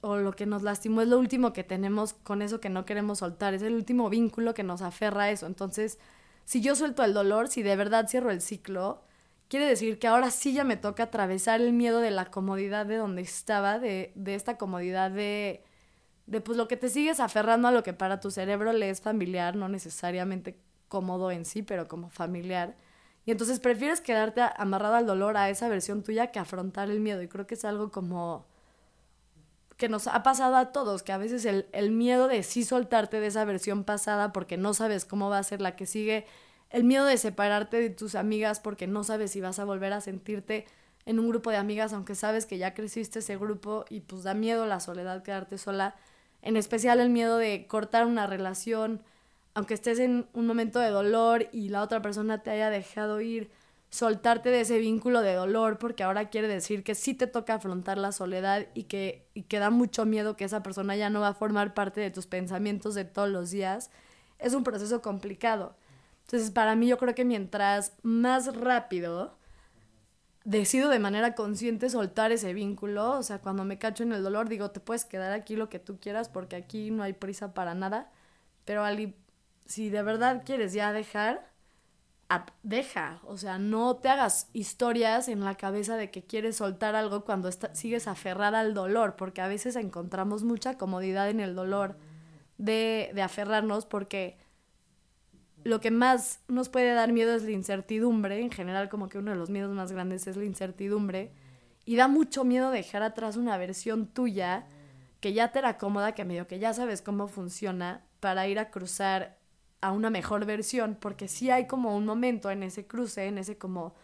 o 0.00 0.16
lo 0.16 0.32
que 0.32 0.46
nos 0.46 0.62
lastimó 0.62 1.02
es 1.02 1.08
lo 1.08 1.18
último 1.18 1.52
que 1.52 1.64
tenemos 1.64 2.14
con 2.14 2.42
eso 2.42 2.60
que 2.60 2.68
no 2.68 2.84
queremos 2.84 3.18
soltar, 3.18 3.54
es 3.54 3.62
el 3.62 3.74
último 3.74 4.08
vínculo 4.10 4.54
que 4.54 4.64
nos 4.64 4.82
aferra 4.82 5.24
a 5.24 5.30
eso. 5.30 5.46
Entonces, 5.46 5.98
si 6.44 6.60
yo 6.60 6.74
suelto 6.74 7.04
el 7.04 7.14
dolor, 7.14 7.48
si 7.48 7.62
de 7.62 7.76
verdad 7.76 8.08
cierro 8.08 8.30
el 8.30 8.40
ciclo, 8.40 9.02
quiere 9.48 9.66
decir 9.66 9.98
que 9.98 10.08
ahora 10.08 10.30
sí 10.30 10.52
ya 10.52 10.64
me 10.64 10.76
toca 10.76 11.04
atravesar 11.04 11.60
el 11.60 11.72
miedo 11.72 12.00
de 12.00 12.10
la 12.10 12.26
comodidad 12.26 12.86
de 12.86 12.96
donde 12.96 13.22
estaba, 13.22 13.78
de, 13.78 14.12
de 14.14 14.34
esta 14.34 14.56
comodidad 14.58 15.10
de, 15.10 15.62
de 16.26 16.40
pues 16.40 16.56
lo 16.56 16.68
que 16.68 16.76
te 16.76 16.88
sigues 16.88 17.20
aferrando 17.20 17.68
a 17.68 17.72
lo 17.72 17.82
que 17.82 17.92
para 17.92 18.20
tu 18.20 18.30
cerebro 18.30 18.72
le 18.72 18.90
es 18.90 19.00
familiar, 19.00 19.56
no 19.56 19.68
necesariamente 19.68 20.58
cómodo 20.88 21.30
en 21.30 21.44
sí, 21.44 21.62
pero 21.62 21.88
como 21.88 22.10
familiar. 22.10 22.76
Y 23.24 23.30
entonces 23.30 23.60
prefieres 23.60 24.00
quedarte 24.00 24.42
amarrado 24.56 24.96
al 24.96 25.06
dolor, 25.06 25.36
a 25.36 25.48
esa 25.48 25.68
versión 25.68 26.02
tuya, 26.02 26.32
que 26.32 26.38
afrontar 26.38 26.90
el 26.90 27.00
miedo. 27.00 27.22
Y 27.22 27.28
creo 27.28 27.46
que 27.46 27.54
es 27.54 27.64
algo 27.64 27.90
como 27.90 28.46
que 29.82 29.88
nos 29.88 30.06
ha 30.06 30.22
pasado 30.22 30.54
a 30.54 30.70
todos, 30.70 31.02
que 31.02 31.10
a 31.10 31.18
veces 31.18 31.44
el, 31.44 31.66
el, 31.72 31.90
miedo 31.90 32.28
de 32.28 32.44
sí 32.44 32.62
soltarte 32.62 33.18
de 33.18 33.26
esa 33.26 33.44
versión 33.44 33.82
pasada 33.82 34.32
porque 34.32 34.56
no 34.56 34.74
sabes 34.74 35.04
cómo 35.04 35.28
va 35.28 35.38
a 35.38 35.42
ser 35.42 35.60
la 35.60 35.74
que 35.74 35.86
sigue, 35.86 36.24
el 36.70 36.84
miedo 36.84 37.04
de 37.04 37.18
separarte 37.18 37.80
de 37.80 37.90
tus 37.90 38.14
amigas 38.14 38.60
porque 38.60 38.86
no 38.86 39.02
sabes 39.02 39.32
si 39.32 39.40
vas 39.40 39.58
a 39.58 39.64
volver 39.64 39.92
a 39.92 40.00
sentirte 40.00 40.66
en 41.04 41.18
un 41.18 41.28
grupo 41.28 41.50
de 41.50 41.56
amigas, 41.56 41.92
aunque 41.92 42.14
sabes 42.14 42.46
que 42.46 42.58
ya 42.58 42.74
creciste 42.74 43.18
ese 43.18 43.36
grupo 43.36 43.84
y 43.90 44.02
pues 44.02 44.22
da 44.22 44.34
miedo 44.34 44.66
la 44.66 44.78
soledad, 44.78 45.24
quedarte 45.24 45.58
sola, 45.58 45.96
en 46.42 46.56
especial 46.56 47.00
el 47.00 47.10
miedo 47.10 47.36
de 47.36 47.66
cortar 47.66 48.06
una 48.06 48.28
relación, 48.28 49.02
aunque 49.52 49.74
estés 49.74 49.98
en 49.98 50.28
un 50.32 50.46
momento 50.46 50.78
de 50.78 50.90
dolor 50.90 51.48
y 51.50 51.70
la 51.70 51.82
otra 51.82 52.00
persona 52.02 52.44
te 52.44 52.52
haya 52.52 52.70
dejado 52.70 53.20
ir, 53.20 53.50
soltarte 53.92 54.48
de 54.48 54.62
ese 54.62 54.78
vínculo 54.78 55.20
de 55.20 55.34
dolor, 55.34 55.76
porque 55.76 56.02
ahora 56.02 56.30
quiere 56.30 56.48
decir 56.48 56.82
que 56.82 56.94
sí 56.94 57.12
te 57.12 57.26
toca 57.26 57.54
afrontar 57.54 57.98
la 57.98 58.10
soledad 58.10 58.66
y 58.72 58.84
que, 58.84 59.28
y 59.34 59.42
que 59.42 59.58
da 59.58 59.68
mucho 59.68 60.06
miedo 60.06 60.34
que 60.34 60.44
esa 60.44 60.62
persona 60.62 60.96
ya 60.96 61.10
no 61.10 61.20
va 61.20 61.28
a 61.28 61.34
formar 61.34 61.74
parte 61.74 62.00
de 62.00 62.10
tus 62.10 62.26
pensamientos 62.26 62.94
de 62.94 63.04
todos 63.04 63.28
los 63.28 63.50
días, 63.50 63.90
es 64.38 64.54
un 64.54 64.64
proceso 64.64 65.02
complicado. 65.02 65.76
Entonces, 66.22 66.50
para 66.50 66.74
mí 66.74 66.88
yo 66.88 66.96
creo 66.96 67.14
que 67.14 67.26
mientras 67.26 67.92
más 68.02 68.56
rápido 68.56 69.36
decido 70.44 70.88
de 70.88 70.98
manera 70.98 71.34
consciente 71.34 71.90
soltar 71.90 72.32
ese 72.32 72.54
vínculo, 72.54 73.18
o 73.18 73.22
sea, 73.22 73.40
cuando 73.40 73.64
me 73.66 73.78
cacho 73.78 74.04
en 74.04 74.12
el 74.12 74.22
dolor, 74.22 74.48
digo, 74.48 74.70
te 74.70 74.80
puedes 74.80 75.04
quedar 75.04 75.32
aquí 75.32 75.54
lo 75.54 75.68
que 75.68 75.78
tú 75.78 76.00
quieras 76.00 76.30
porque 76.30 76.56
aquí 76.56 76.90
no 76.90 77.02
hay 77.02 77.12
prisa 77.12 77.52
para 77.52 77.74
nada, 77.74 78.10
pero 78.64 78.84
Ali, 78.84 79.14
si 79.66 79.90
de 79.90 80.02
verdad 80.02 80.44
quieres 80.46 80.72
ya 80.72 80.94
dejar, 80.94 81.51
deja, 82.62 83.20
o 83.24 83.36
sea, 83.36 83.58
no 83.58 83.96
te 83.96 84.08
hagas 84.08 84.48
historias 84.52 85.28
en 85.28 85.44
la 85.44 85.56
cabeza 85.56 85.96
de 85.96 86.10
que 86.10 86.24
quieres 86.24 86.56
soltar 86.56 86.94
algo 86.94 87.24
cuando 87.24 87.50
sigues 87.72 88.08
aferrada 88.08 88.60
al 88.60 88.74
dolor, 88.74 89.16
porque 89.16 89.40
a 89.40 89.48
veces 89.48 89.76
encontramos 89.76 90.42
mucha 90.42 90.76
comodidad 90.78 91.30
en 91.30 91.40
el 91.40 91.54
dolor 91.54 91.96
de, 92.58 93.10
de 93.14 93.22
aferrarnos, 93.22 93.86
porque 93.86 94.38
lo 95.64 95.80
que 95.80 95.90
más 95.90 96.40
nos 96.48 96.68
puede 96.68 96.92
dar 96.94 97.12
miedo 97.12 97.34
es 97.34 97.42
la 97.44 97.52
incertidumbre, 97.52 98.40
en 98.40 98.50
general 98.50 98.88
como 98.88 99.08
que 99.08 99.18
uno 99.18 99.30
de 99.30 99.36
los 99.36 99.50
miedos 99.50 99.74
más 99.74 99.92
grandes 99.92 100.26
es 100.26 100.36
la 100.36 100.44
incertidumbre, 100.44 101.32
y 101.84 101.96
da 101.96 102.08
mucho 102.08 102.44
miedo 102.44 102.70
dejar 102.70 103.02
atrás 103.02 103.36
una 103.36 103.56
versión 103.56 104.06
tuya 104.06 104.66
que 105.20 105.32
ya 105.32 105.52
te 105.52 105.60
era 105.60 105.78
cómoda, 105.78 106.12
que 106.12 106.24
medio 106.24 106.46
que 106.46 106.58
ya 106.58 106.74
sabes 106.74 107.02
cómo 107.02 107.28
funciona, 107.28 108.04
para 108.20 108.46
ir 108.46 108.58
a 108.58 108.70
cruzar 108.70 109.41
a 109.82 109.92
una 109.92 110.08
mejor 110.08 110.46
versión, 110.46 110.96
porque 110.98 111.28
sí 111.28 111.50
hay 111.50 111.66
como 111.66 111.96
un 111.96 112.06
momento 112.06 112.50
en 112.50 112.62
ese 112.62 112.86
cruce, 112.86 113.26
en 113.26 113.36
ese 113.36 113.58
como, 113.58 113.94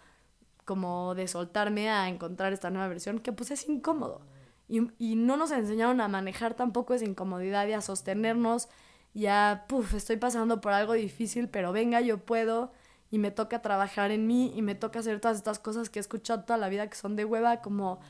como 0.66 1.14
de 1.14 1.28
soltarme 1.28 1.88
a 1.88 2.08
encontrar 2.08 2.52
esta 2.52 2.70
nueva 2.70 2.88
versión, 2.88 3.20
que 3.20 3.32
pues 3.32 3.50
es 3.50 3.68
incómodo. 3.68 4.20
Y, 4.68 4.90
y 4.98 5.14
no 5.16 5.36
nos 5.38 5.50
enseñaron 5.50 6.00
a 6.02 6.08
manejar 6.08 6.54
tampoco 6.54 6.92
esa 6.94 7.06
incomodidad 7.06 7.66
y 7.68 7.72
a 7.72 7.80
sostenernos 7.80 8.68
y 9.14 9.26
a, 9.26 9.64
puff, 9.68 9.94
estoy 9.94 10.16
pasando 10.16 10.60
por 10.60 10.72
algo 10.72 10.92
difícil, 10.92 11.48
pero 11.48 11.72
venga, 11.72 12.00
yo 12.02 12.18
puedo 12.18 12.72
y 13.10 13.18
me 13.18 13.30
toca 13.30 13.62
trabajar 13.62 14.10
en 14.10 14.26
mí 14.26 14.52
y 14.54 14.62
me 14.62 14.74
toca 14.74 14.98
hacer 14.98 15.20
todas 15.20 15.38
estas 15.38 15.58
cosas 15.58 15.88
que 15.88 15.98
he 15.98 16.02
escuchado 16.02 16.44
toda 16.44 16.58
la 16.58 16.68
vida 16.68 16.90
que 16.90 16.96
son 16.96 17.16
de 17.16 17.24
hueva, 17.24 17.62
como 17.62 18.00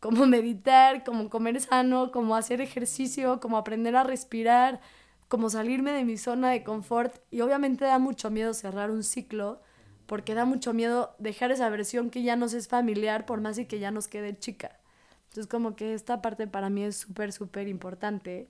como 0.00 0.26
meditar, 0.26 1.04
como 1.04 1.28
comer 1.30 1.60
sano, 1.60 2.12
como 2.12 2.36
hacer 2.36 2.60
ejercicio, 2.60 3.40
como 3.40 3.58
aprender 3.58 3.96
a 3.96 4.04
respirar, 4.04 4.80
como 5.28 5.50
salirme 5.50 5.92
de 5.92 6.04
mi 6.04 6.16
zona 6.16 6.50
de 6.50 6.64
confort 6.64 7.14
y 7.30 7.42
obviamente 7.42 7.84
da 7.84 7.98
mucho 7.98 8.30
miedo 8.30 8.54
cerrar 8.54 8.90
un 8.90 9.04
ciclo 9.04 9.60
porque 10.06 10.34
da 10.34 10.46
mucho 10.46 10.72
miedo 10.72 11.14
dejar 11.18 11.52
esa 11.52 11.68
versión 11.68 12.08
que 12.10 12.22
ya 12.22 12.34
nos 12.34 12.54
es 12.54 12.66
familiar 12.66 13.26
por 13.26 13.40
más 13.42 13.58
y 13.58 13.66
que 13.66 13.78
ya 13.78 13.90
nos 13.90 14.08
quede 14.08 14.38
chica. 14.38 14.80
Entonces 15.24 15.46
como 15.46 15.76
que 15.76 15.92
esta 15.92 16.22
parte 16.22 16.46
para 16.46 16.70
mí 16.70 16.82
es 16.82 16.96
súper, 16.96 17.32
súper 17.32 17.68
importante 17.68 18.48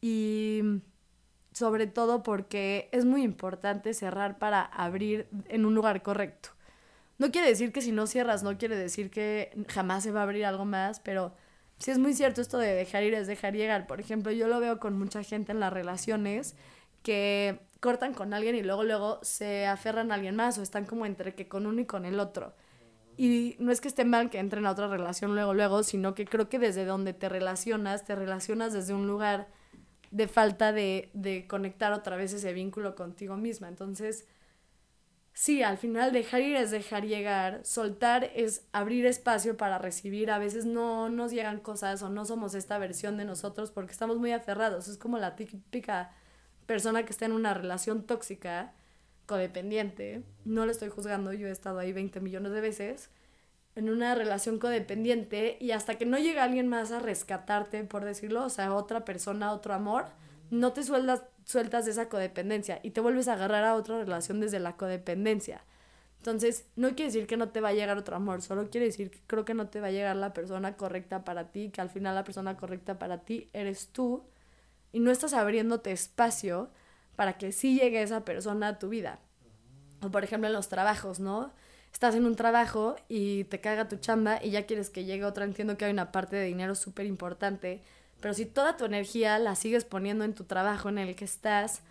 y 0.00 0.82
sobre 1.52 1.86
todo 1.86 2.24
porque 2.24 2.88
es 2.90 3.04
muy 3.04 3.22
importante 3.22 3.94
cerrar 3.94 4.38
para 4.38 4.62
abrir 4.62 5.28
en 5.48 5.64
un 5.64 5.76
lugar 5.76 6.02
correcto. 6.02 6.50
No 7.18 7.30
quiere 7.30 7.48
decir 7.48 7.72
que 7.72 7.80
si 7.80 7.92
no 7.92 8.08
cierras, 8.08 8.42
no 8.42 8.58
quiere 8.58 8.76
decir 8.76 9.10
que 9.10 9.56
jamás 9.68 10.02
se 10.02 10.10
va 10.10 10.20
a 10.20 10.22
abrir 10.24 10.44
algo 10.44 10.64
más, 10.64 10.98
pero 10.98 11.32
sí 11.78 11.90
es 11.90 11.98
muy 11.98 12.14
cierto 12.14 12.40
esto 12.40 12.58
de 12.58 12.74
dejar 12.74 13.02
ir 13.02 13.14
es 13.14 13.26
dejar 13.26 13.54
llegar. 13.54 13.86
Por 13.86 14.00
ejemplo, 14.00 14.32
yo 14.32 14.48
lo 14.48 14.60
veo 14.60 14.78
con 14.78 14.98
mucha 14.98 15.22
gente 15.22 15.52
en 15.52 15.60
las 15.60 15.72
relaciones 15.72 16.56
que 17.02 17.60
cortan 17.80 18.14
con 18.14 18.32
alguien 18.32 18.56
y 18.56 18.62
luego 18.62 18.82
luego 18.82 19.18
se 19.22 19.66
aferran 19.66 20.10
a 20.10 20.14
alguien 20.14 20.36
más 20.36 20.56
o 20.58 20.62
están 20.62 20.86
como 20.86 21.04
entre 21.06 21.34
que 21.34 21.48
con 21.48 21.66
uno 21.66 21.80
y 21.80 21.84
con 21.84 22.04
el 22.04 22.18
otro. 22.18 22.54
Y 23.16 23.56
no 23.58 23.70
es 23.70 23.80
que 23.80 23.88
esté 23.88 24.04
mal 24.04 24.30
que 24.30 24.38
entren 24.38 24.66
a 24.66 24.70
otra 24.70 24.88
relación 24.88 25.34
luego 25.34 25.54
luego, 25.54 25.82
sino 25.82 26.14
que 26.14 26.24
creo 26.24 26.48
que 26.48 26.58
desde 26.58 26.84
donde 26.84 27.12
te 27.12 27.28
relacionas, 27.28 28.04
te 28.04 28.14
relacionas 28.14 28.72
desde 28.72 28.94
un 28.94 29.06
lugar 29.06 29.48
de 30.10 30.26
falta 30.28 30.72
de, 30.72 31.10
de 31.12 31.46
conectar 31.46 31.92
otra 31.92 32.16
vez 32.16 32.32
ese 32.32 32.52
vínculo 32.52 32.94
contigo 32.94 33.36
misma. 33.36 33.68
Entonces, 33.68 34.26
sí, 35.34 35.62
al 35.62 35.76
final 35.76 36.12
dejar 36.12 36.40
ir 36.40 36.56
es 36.56 36.70
dejar 36.70 37.04
llegar, 37.04 37.60
soltar 37.64 38.30
es 38.34 38.66
abrir 38.72 39.04
espacio 39.04 39.56
para 39.56 39.78
recibir, 39.78 40.30
a 40.30 40.38
veces 40.38 40.64
no 40.64 41.10
nos 41.10 41.32
llegan 41.32 41.60
cosas 41.60 42.02
o 42.02 42.08
no 42.08 42.24
somos 42.24 42.54
esta 42.54 42.78
versión 42.78 43.18
de 43.18 43.26
nosotros 43.26 43.70
porque 43.70 43.92
estamos 43.92 44.16
muy 44.16 44.32
aferrados, 44.32 44.88
es 44.88 44.96
como 44.96 45.18
la 45.18 45.36
típica 45.36 46.12
persona 46.66 47.04
que 47.04 47.12
está 47.12 47.26
en 47.26 47.32
una 47.32 47.52
relación 47.52 48.04
tóxica, 48.04 48.72
codependiente, 49.26 50.22
no 50.44 50.64
le 50.66 50.72
estoy 50.72 50.88
juzgando, 50.88 51.32
yo 51.32 51.48
he 51.48 51.50
estado 51.50 51.78
ahí 51.78 51.92
20 51.92 52.20
millones 52.20 52.52
de 52.52 52.60
veces, 52.60 53.10
en 53.74 53.90
una 53.90 54.14
relación 54.14 54.58
codependiente 54.58 55.56
y 55.60 55.72
hasta 55.72 55.96
que 55.96 56.06
no 56.06 56.18
llega 56.18 56.44
alguien 56.44 56.68
más 56.68 56.92
a 56.92 57.00
rescatarte, 57.00 57.82
por 57.84 58.04
decirlo, 58.04 58.44
o 58.44 58.48
sea, 58.50 58.72
otra 58.72 59.04
persona, 59.04 59.52
otro 59.52 59.74
amor, 59.74 60.06
no 60.50 60.72
te 60.72 60.84
sueltas, 60.84 61.24
sueltas 61.44 61.86
esa 61.86 62.08
codependencia 62.08 62.80
y 62.82 62.90
te 62.90 63.00
vuelves 63.00 63.28
a 63.28 63.34
agarrar 63.34 63.64
a 63.64 63.74
otra 63.74 63.98
relación 63.98 64.40
desde 64.40 64.58
la 64.60 64.76
codependencia. 64.76 65.64
Entonces, 66.18 66.66
no 66.74 66.88
quiere 66.88 67.06
decir 67.06 67.26
que 67.26 67.36
no 67.36 67.50
te 67.50 67.60
va 67.60 67.68
a 67.68 67.74
llegar 67.74 67.98
otro 67.98 68.16
amor, 68.16 68.40
solo 68.40 68.70
quiere 68.70 68.86
decir 68.86 69.10
que 69.10 69.20
creo 69.26 69.44
que 69.44 69.52
no 69.52 69.68
te 69.68 69.80
va 69.80 69.88
a 69.88 69.90
llegar 69.90 70.16
la 70.16 70.32
persona 70.32 70.74
correcta 70.76 71.22
para 71.22 71.50
ti, 71.50 71.68
que 71.70 71.82
al 71.82 71.90
final 71.90 72.14
la 72.14 72.24
persona 72.24 72.56
correcta 72.56 72.98
para 72.98 73.18
ti 73.18 73.50
eres 73.52 73.88
tú 73.88 74.24
y 74.90 75.00
no 75.00 75.10
estás 75.10 75.34
abriéndote 75.34 75.92
espacio 75.92 76.70
para 77.16 77.34
que 77.34 77.52
sí 77.52 77.78
llegue 77.78 78.02
esa 78.02 78.24
persona 78.24 78.68
a 78.68 78.78
tu 78.78 78.88
vida. 78.88 79.18
O 80.02 80.10
por 80.10 80.24
ejemplo 80.24 80.46
en 80.46 80.54
los 80.54 80.68
trabajos, 80.68 81.20
¿no? 81.20 81.52
Estás 81.92 82.14
en 82.14 82.24
un 82.24 82.36
trabajo 82.36 82.96
y 83.08 83.44
te 83.44 83.60
caga 83.60 83.88
tu 83.88 83.96
chamba 83.96 84.42
y 84.42 84.50
ya 84.50 84.66
quieres 84.66 84.90
que 84.90 85.04
llegue 85.04 85.24
otra. 85.24 85.44
Entiendo 85.44 85.76
que 85.76 85.84
hay 85.84 85.92
una 85.92 86.10
parte 86.10 86.36
de 86.36 86.46
dinero 86.46 86.74
súper 86.74 87.06
importante, 87.06 87.82
pero 88.24 88.32
si 88.32 88.46
toda 88.46 88.78
tu 88.78 88.86
energía 88.86 89.38
la 89.38 89.54
sigues 89.54 89.84
poniendo 89.84 90.24
en 90.24 90.32
tu 90.32 90.44
trabajo 90.44 90.88
en 90.88 90.96
el 90.96 91.14
que 91.14 91.26
estás, 91.26 91.82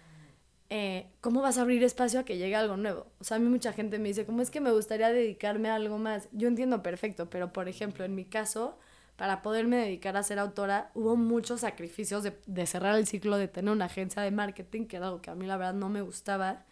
eh, 0.72 1.06
¿cómo 1.22 1.44
vas 1.44 1.60
a 1.60 1.62
abrir 1.62 1.84
espacio 1.84 2.20
a 2.20 2.26
que 2.26 2.40
llegue 2.40 2.56
algo 2.56 2.76
nuevo? 2.76 3.06
O 3.20 3.24
sea, 3.24 3.38
a 3.38 3.40
mí 3.40 3.48
mucha 3.48 3.72
gente 3.72 4.00
me 4.00 4.08
dice, 4.08 4.26
¿cómo 4.26 4.42
es 4.42 4.50
que 4.50 4.60
me 4.60 4.72
gustaría 4.72 5.10
dedicarme 5.10 5.70
a 5.70 5.76
algo 5.76 6.00
más? 6.00 6.30
Yo 6.32 6.48
entiendo 6.48 6.82
perfecto, 6.82 7.30
pero 7.30 7.54
por 7.54 7.70
ejemplo, 7.70 8.04
en 8.04 8.16
mi 8.16 8.26
caso, 8.26 8.80
para 9.16 9.44
poderme 9.44 9.78
dedicar 9.78 10.18
a 10.18 10.24
ser 10.24 10.40
autora, 10.40 10.90
hubo 10.96 11.16
muchos 11.16 11.62
sacrificios 11.62 12.24
de, 12.24 12.36
de 12.48 12.66
cerrar 12.66 12.96
el 12.96 13.06
ciclo 13.06 13.38
de 13.38 13.48
tener 13.48 13.72
una 13.72 13.86
agencia 13.86 14.24
de 14.24 14.32
marketing, 14.32 14.88
que 14.88 14.98
era 14.98 15.10
algo 15.10 15.22
que 15.22 15.30
a 15.30 15.36
mí 15.36 15.46
la 15.46 15.58
verdad 15.58 15.76
no 15.76 15.90
me 15.90 16.02
gustaba. 16.02 16.66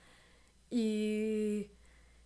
Y, 0.72 1.68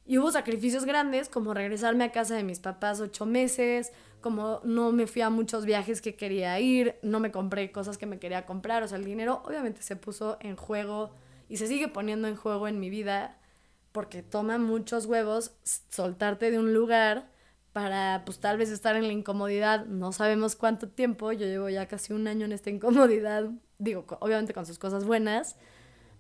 y 0.06 0.20
hubo 0.20 0.32
sacrificios 0.32 0.86
grandes, 0.86 1.30
como 1.30 1.54
regresarme 1.54 2.04
a 2.04 2.12
casa 2.12 2.36
de 2.36 2.44
mis 2.44 2.60
papás 2.60 3.00
ocho 3.00 3.26
meses, 3.26 3.92
como 4.22 4.62
no 4.64 4.92
me 4.92 5.08
fui 5.08 5.22
a 5.22 5.30
muchos 5.30 5.66
viajes 5.66 6.02
que 6.02 6.16
quería 6.16 6.60
ir, 6.60 6.96
no 7.02 7.20
me 7.20 7.32
compré 7.32 7.72
cosas 7.72 7.98
que 7.98 8.06
me 8.06 8.20
quería 8.20 8.46
comprar, 8.46 8.84
o 8.84 8.88
sea, 8.88 8.98
el 8.98 9.06
dinero 9.06 9.42
obviamente 9.46 9.82
se 9.82 9.96
puso 9.96 10.38
en 10.42 10.56
juego 10.56 11.12
y 11.50 11.58
se 11.58 11.68
sigue 11.68 11.88
poniendo 11.88 12.28
en 12.28 12.36
juego 12.36 12.68
en 12.68 12.80
mi 12.80 12.90
vida 12.90 13.38
porque 13.92 14.22
toma 14.22 14.58
muchos 14.58 15.06
huevos 15.06 15.54
soltarte 15.90 16.52
de 16.52 16.60
un 16.60 16.74
lugar 16.74 17.30
para 17.72 18.24
pues 18.26 18.40
tal 18.40 18.58
vez 18.58 18.70
estar 18.70 18.96
en 18.96 19.08
la 19.08 19.14
incomodidad, 19.14 19.86
no 19.86 20.12
sabemos 20.12 20.56
cuánto 20.56 20.88
tiempo, 20.88 21.32
yo 21.32 21.46
llevo 21.46 21.70
ya 21.70 21.88
casi 21.88 22.14
un 22.14 22.28
año 22.28 22.46
en 22.46 22.52
esta 22.52 22.70
incomodidad, 22.70 23.50
digo, 23.80 24.06
obviamente 24.20 24.54
con 24.54 24.66
sus 24.66 24.80
cosas 24.80 25.04
buenas, 25.04 25.56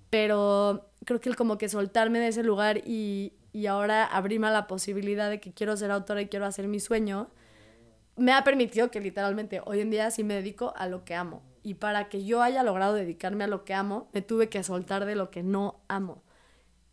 pero 0.10 0.90
creo 1.06 1.20
que 1.20 1.30
el 1.30 1.36
como 1.36 1.58
que 1.58 1.70
soltarme 1.70 2.20
de 2.20 2.28
ese 2.30 2.44
lugar 2.44 2.80
y, 2.86 3.34
y 3.56 3.68
ahora 3.68 4.04
abrirme 4.04 4.48
a 4.48 4.52
la 4.52 4.68
posibilidad 4.68 5.30
de 5.30 5.40
que 5.40 5.54
quiero 5.54 5.78
ser 5.78 5.90
autora 5.90 6.22
y 6.22 6.28
quiero 6.28 6.46
hacer 6.46 6.68
mi 6.68 6.82
sueño, 6.82 7.30
me 8.18 8.34
ha 8.34 8.44
permitido 8.44 8.92
que 8.92 9.00
literalmente 9.00 9.62
hoy 9.64 9.80
en 9.80 9.90
día 9.90 10.12
sí 10.12 10.26
me 10.26 10.34
dedico 10.34 10.74
a 10.76 10.90
lo 10.90 11.06
que 11.06 11.16
amo. 11.16 11.42
Y 11.64 11.76
para 11.76 12.10
que 12.10 12.26
yo 12.26 12.42
haya 12.42 12.64
logrado 12.64 12.96
dedicarme 12.96 13.46
a 13.46 13.48
lo 13.48 13.64
que 13.64 13.74
amo, 13.74 14.10
me 14.12 14.22
tuve 14.22 14.50
que 14.50 14.62
soltar 14.62 15.06
de 15.06 15.16
lo 15.16 15.32
que 15.32 15.42
no 15.42 15.80
amo. 15.88 16.22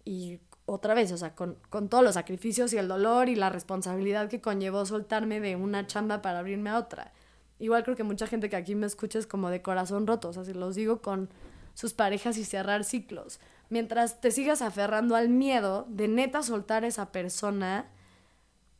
Y 0.05 0.39
otra 0.65 0.95
vez, 0.95 1.11
o 1.11 1.17
sea, 1.17 1.35
con, 1.35 1.59
con 1.69 1.89
todos 1.89 2.05
los 2.05 2.15
sacrificios 2.15 2.73
y 2.73 2.79
el 2.79 2.87
dolor 2.87 3.29
y 3.29 3.35
la 3.35 3.51
responsabilidad 3.51 4.29
que 4.29 4.41
conllevó 4.41 4.87
soltarme 4.87 5.41
de 5.41 5.57
una 5.57 5.89
chamba 5.89 6.23
para 6.23 6.39
abrirme 6.39 6.71
a 6.71 6.79
otra. 6.79 7.13
Igual 7.59 7.83
creo 7.83 7.97
que 7.97 8.05
mucha 8.05 8.29
gente 8.29 8.49
que 8.49 8.55
aquí 8.55 8.77
me 8.77 8.87
escucha 8.87 9.19
es 9.19 9.27
como 9.27 9.51
de 9.51 9.63
corazón 9.63 10.07
roto, 10.07 10.29
o 10.29 10.33
sea, 10.33 10.45
si 10.45 10.53
los 10.53 10.77
digo 10.77 11.03
con 11.03 11.29
sus 11.75 11.93
parejas 11.93 12.39
y 12.39 12.45
cerrar 12.45 12.85
ciclos. 12.85 13.41
Mientras 13.73 14.21
te 14.21 14.31
sigas 14.31 14.61
aferrando 14.61 15.17
al 15.17 15.31
miedo 15.31 15.87
de 15.89 16.07
neta 16.07 16.43
soltar 16.43 16.85
a 16.85 16.89
esa 16.89 17.11
persona, 17.11 17.91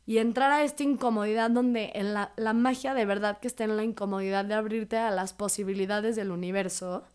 y 0.05 0.19
entrar 0.19 0.51
a 0.51 0.63
esta 0.63 0.83
incomodidad 0.83 1.49
donde 1.49 1.93
en 1.95 2.13
la, 2.13 2.31
la, 2.35 2.53
magia 2.53 2.93
de 2.93 3.03
verdad 3.03 3.39
que 3.39 3.47
está 3.47 3.63
en 3.63 3.75
la 3.75 3.83
incomodidad 3.83 4.45
de 4.45 4.53
abrirte 4.53 4.97
a 4.97 5.09
las 5.09 5.33
posibilidades 5.33 6.15
del 6.15 6.29
universo, 6.29 7.05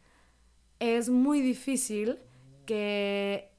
es 0.81 1.09
muy 1.09 1.41
difícil 1.41 2.19
que, 2.67 3.53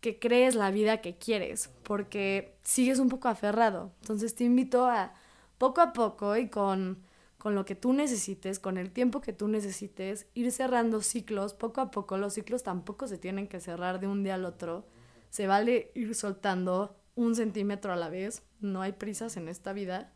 que 0.00 0.18
crees 0.18 0.56
la 0.56 0.72
vida 0.72 1.00
que 1.00 1.16
quieres, 1.16 1.70
porque 1.84 2.56
sigues 2.62 2.98
un 2.98 3.08
poco 3.08 3.28
aferrado. 3.28 3.92
Entonces 4.00 4.34
te 4.34 4.42
invito 4.42 4.86
a 4.86 5.14
poco 5.58 5.80
a 5.80 5.92
poco 5.92 6.36
y 6.36 6.48
con, 6.48 7.04
con 7.40 7.54
lo 7.54 7.64
que 7.64 7.74
tú 7.74 7.94
necesites, 7.94 8.58
con 8.58 8.76
el 8.76 8.90
tiempo 8.90 9.22
que 9.22 9.32
tú 9.32 9.48
necesites, 9.48 10.26
ir 10.34 10.52
cerrando 10.52 11.00
ciclos, 11.00 11.54
poco 11.54 11.80
a 11.80 11.90
poco. 11.90 12.18
Los 12.18 12.34
ciclos 12.34 12.62
tampoco 12.62 13.08
se 13.08 13.16
tienen 13.16 13.48
que 13.48 13.60
cerrar 13.60 13.98
de 13.98 14.06
un 14.06 14.22
día 14.22 14.34
al 14.34 14.44
otro. 14.44 14.86
Se 15.30 15.46
vale 15.46 15.90
ir 15.94 16.14
soltando 16.14 17.00
un 17.14 17.34
centímetro 17.34 17.94
a 17.94 17.96
la 17.96 18.10
vez. 18.10 18.42
No 18.60 18.82
hay 18.82 18.92
prisas 18.92 19.38
en 19.38 19.48
esta 19.48 19.72
vida. 19.72 20.12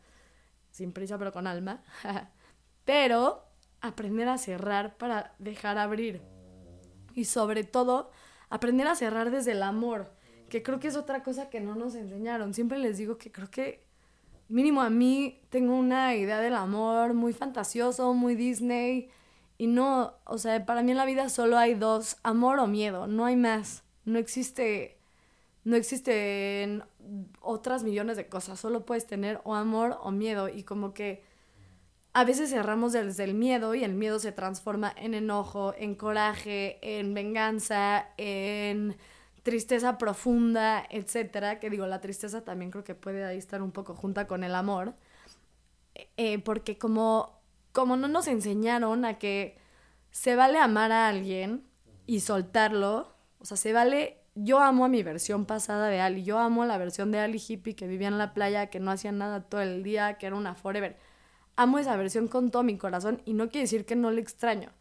Sin 0.69 0.93
prisa, 0.93 1.17
pero 1.17 1.31
con 1.31 1.47
alma. 1.47 1.83
pero 2.85 3.43
aprender 3.81 4.27
a 4.27 4.37
cerrar 4.37 4.95
para 4.95 5.33
dejar 5.39 5.79
abrir. 5.79 6.21
Y 7.15 7.25
sobre 7.25 7.63
todo, 7.63 8.11
aprender 8.49 8.87
a 8.87 8.93
cerrar 8.93 9.31
desde 9.31 9.53
el 9.53 9.63
amor. 9.63 10.13
Que 10.47 10.61
creo 10.61 10.79
que 10.79 10.89
es 10.89 10.95
otra 10.95 11.23
cosa 11.23 11.49
que 11.49 11.59
no 11.59 11.73
nos 11.73 11.95
enseñaron. 11.95 12.53
Siempre 12.53 12.77
les 12.77 12.99
digo 12.99 13.17
que 13.17 13.31
creo 13.31 13.49
que, 13.49 13.84
mínimo 14.47 14.81
a 14.81 14.89
mí, 14.89 15.41
tengo 15.49 15.75
una 15.75 16.15
idea 16.15 16.39
del 16.39 16.55
amor 16.55 17.13
muy 17.13 17.33
fantasioso, 17.33 18.13
muy 18.13 18.35
Disney. 18.35 19.09
Y 19.57 19.67
no, 19.67 20.13
o 20.25 20.37
sea, 20.37 20.65
para 20.65 20.83
mí 20.83 20.91
en 20.91 20.97
la 20.97 21.05
vida 21.05 21.29
solo 21.29 21.57
hay 21.57 21.75
dos, 21.75 22.17
amor 22.23 22.59
o 22.59 22.67
miedo, 22.67 23.07
no 23.07 23.25
hay 23.25 23.35
más. 23.35 23.83
No 24.05 24.19
existe 24.19 24.95
no 25.65 25.75
existen 25.75 26.83
otras 27.41 27.83
millones 27.83 28.17
de 28.17 28.27
cosas, 28.27 28.59
solo 28.59 28.85
puedes 28.85 29.05
tener 29.07 29.41
o 29.43 29.55
amor 29.55 29.97
o 30.01 30.11
miedo 30.11 30.47
y 30.47 30.63
como 30.63 30.93
que 30.93 31.23
a 32.13 32.23
veces 32.23 32.51
cerramos 32.51 32.93
desde 32.93 33.23
el 33.25 33.33
miedo 33.33 33.75
y 33.75 33.83
el 33.83 33.93
miedo 33.93 34.19
se 34.19 34.31
transforma 34.31 34.93
en 34.95 35.15
enojo, 35.15 35.73
en 35.77 35.95
coraje, 35.95 36.77
en 36.81 37.13
venganza, 37.13 38.09
en 38.17 38.95
tristeza 39.45 39.99
profunda, 39.99 40.87
etcétera, 40.89 41.59
que 41.59 41.69
digo, 41.69 41.85
la 41.85 42.01
tristeza 42.01 42.43
también 42.43 42.71
creo 42.71 42.83
que 42.83 42.95
puede 42.95 43.23
ahí 43.23 43.37
estar 43.37 43.61
un 43.61 43.71
poco 43.71 43.93
junta 43.93 44.25
con 44.25 44.43
el 44.43 44.55
amor, 44.55 44.95
eh, 46.17 46.39
porque 46.39 46.79
como, 46.79 47.39
como 47.71 47.95
no 47.95 48.07
nos 48.07 48.27
enseñaron 48.27 49.05
a 49.05 49.19
que 49.19 49.59
se 50.09 50.35
vale 50.35 50.57
amar 50.57 50.91
a 50.91 51.07
alguien 51.07 51.63
y 52.07 52.21
soltarlo, 52.21 53.13
o 53.37 53.45
sea, 53.45 53.55
se 53.55 53.71
vale 53.71 54.17
yo 54.33 54.59
amo 54.59 54.83
a 54.83 54.87
mi 54.89 55.03
versión 55.03 55.45
pasada 55.45 55.89
de 55.89 56.01
Ali, 56.01 56.23
yo 56.23 56.39
amo 56.39 56.65
la 56.65 56.79
versión 56.79 57.11
de 57.11 57.19
Ali 57.19 57.39
hippie 57.47 57.75
que 57.75 57.85
vivía 57.85 58.07
en 58.07 58.17
la 58.17 58.33
playa, 58.33 58.71
que 58.71 58.79
no 58.79 58.89
hacía 58.89 59.11
nada 59.11 59.41
todo 59.43 59.61
el 59.61 59.83
día, 59.83 60.17
que 60.17 60.25
era 60.25 60.35
una 60.35 60.55
forever. 60.55 60.97
Amo 61.55 61.77
esa 61.77 61.95
versión 61.97 62.27
con 62.27 62.49
todo 62.49 62.63
mi 62.63 62.79
corazón 62.79 63.21
y 63.25 63.33
no 63.33 63.49
quiere 63.49 63.65
decir 63.65 63.85
que 63.85 63.95
no 63.95 64.09
la 64.09 64.21
extraño, 64.21 64.71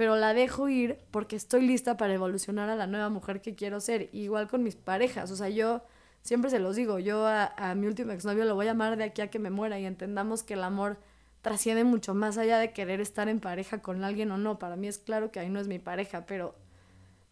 pero 0.00 0.16
la 0.16 0.32
dejo 0.32 0.70
ir 0.70 0.96
porque 1.10 1.36
estoy 1.36 1.60
lista 1.60 1.98
para 1.98 2.14
evolucionar 2.14 2.70
a 2.70 2.74
la 2.74 2.86
nueva 2.86 3.10
mujer 3.10 3.42
que 3.42 3.54
quiero 3.54 3.80
ser, 3.80 4.08
igual 4.14 4.48
con 4.48 4.62
mis 4.62 4.74
parejas, 4.74 5.30
o 5.30 5.36
sea, 5.36 5.50
yo 5.50 5.82
siempre 6.22 6.50
se 6.50 6.58
los 6.58 6.74
digo, 6.74 6.98
yo 6.98 7.26
a, 7.26 7.52
a 7.58 7.74
mi 7.74 7.86
último 7.86 8.12
exnovio 8.12 8.46
lo 8.46 8.54
voy 8.54 8.68
a 8.68 8.70
amar 8.70 8.96
de 8.96 9.04
aquí 9.04 9.20
a 9.20 9.28
que 9.28 9.38
me 9.38 9.50
muera 9.50 9.78
y 9.78 9.84
entendamos 9.84 10.42
que 10.42 10.54
el 10.54 10.64
amor 10.64 10.96
trasciende 11.42 11.84
mucho 11.84 12.14
más 12.14 12.38
allá 12.38 12.58
de 12.58 12.72
querer 12.72 13.02
estar 13.02 13.28
en 13.28 13.40
pareja 13.40 13.82
con 13.82 14.02
alguien 14.02 14.30
o 14.30 14.38
no, 14.38 14.58
para 14.58 14.74
mí 14.74 14.88
es 14.88 14.96
claro 14.96 15.30
que 15.30 15.38
ahí 15.38 15.50
no 15.50 15.60
es 15.60 15.68
mi 15.68 15.78
pareja, 15.78 16.24
pero 16.24 16.54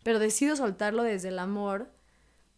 pero 0.02 0.18
decido 0.18 0.54
soltarlo 0.54 1.02
desde 1.04 1.28
el 1.28 1.38
amor, 1.38 1.88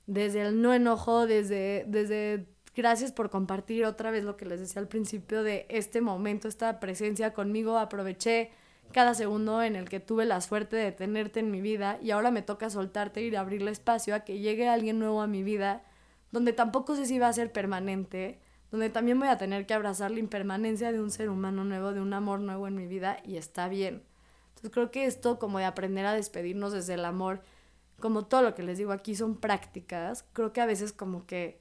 desde 0.09 0.43
el 0.43 0.61
no 0.61 0.75
enojo, 0.75 1.29
desde, 1.29 1.85
desde 1.87 2.49
gracias 2.75 3.13
por 3.13 3.31
compartir 3.31 3.85
otra 3.85 4.11
vez 4.11 4.25
lo 4.25 4.37
que 4.37 4.45
les 4.45 4.59
decía 4.59 4.83
al 4.83 4.89
principio 4.89 5.45
de 5.45 5.67
este 5.69 6.01
momento, 6.01 6.49
esta 6.49 6.81
presencia 6.81 7.33
conmigo, 7.33 7.79
aproveché 7.79 8.51
cada 8.93 9.15
segundo 9.15 9.63
en 9.63 9.77
el 9.77 9.89
que 9.89 10.01
tuve 10.01 10.25
la 10.25 10.41
suerte 10.41 10.77
de 10.77 10.93
tenerte 10.93 11.41
en 11.41 11.51
mi 11.51 11.61
vida 11.61 11.99
y 12.03 12.11
ahora 12.11 12.31
me 12.31 12.43
toca 12.43 12.71
soltarte 12.71 13.23
y 13.23 13.35
abrirle 13.35 13.71
espacio 13.71 14.15
a 14.15 14.21
que 14.21 14.39
llegue 14.39 14.69
alguien 14.69 14.99
nuevo 14.99 15.23
a 15.23 15.27
mi 15.27 15.43
vida, 15.43 15.83
donde 16.33 16.53
tampoco 16.53 16.97
sé 16.97 17.07
si 17.07 17.19
va 17.19 17.29
a 17.29 17.33
ser 17.33 17.53
permanente, 17.53 18.41
donde 18.71 18.91
también 18.91 19.19
voy 19.19 19.29
a 19.29 19.39
tener 19.39 19.67
que 19.67 19.75
abrazar 19.75 20.11
la 20.11 20.21
impermanencia 20.21 20.93
de 20.93 21.01
un 21.01 21.11
ser 21.11 21.31
humano 21.31 21.65
nuevo, 21.65 21.93
de 21.93 22.01
un 22.01 22.13
amor 22.13 22.41
nuevo 22.41 22.67
en 22.69 22.77
mi 22.77 22.87
vida 22.87 23.19
y 23.25 23.37
está 23.37 23.69
bien. 23.69 24.03
Entonces 24.51 24.71
creo 24.71 24.91
que 24.91 25.07
esto 25.07 25.39
como 25.39 25.59
de 25.59 25.65
aprender 25.65 26.07
a 26.07 26.15
despedirnos 26.15 26.73
desde 26.73 26.95
el 26.95 27.05
amor, 27.05 27.43
como 27.99 28.27
todo 28.27 28.43
lo 28.43 28.55
que 28.55 28.63
les 28.63 28.79
digo 28.79 28.93
aquí 28.93 29.15
son 29.15 29.37
prácticas, 29.37 30.25
creo 30.33 30.53
que 30.53 30.61
a 30.61 30.67
veces 30.67 30.93
como 30.93 31.27
que 31.27 31.61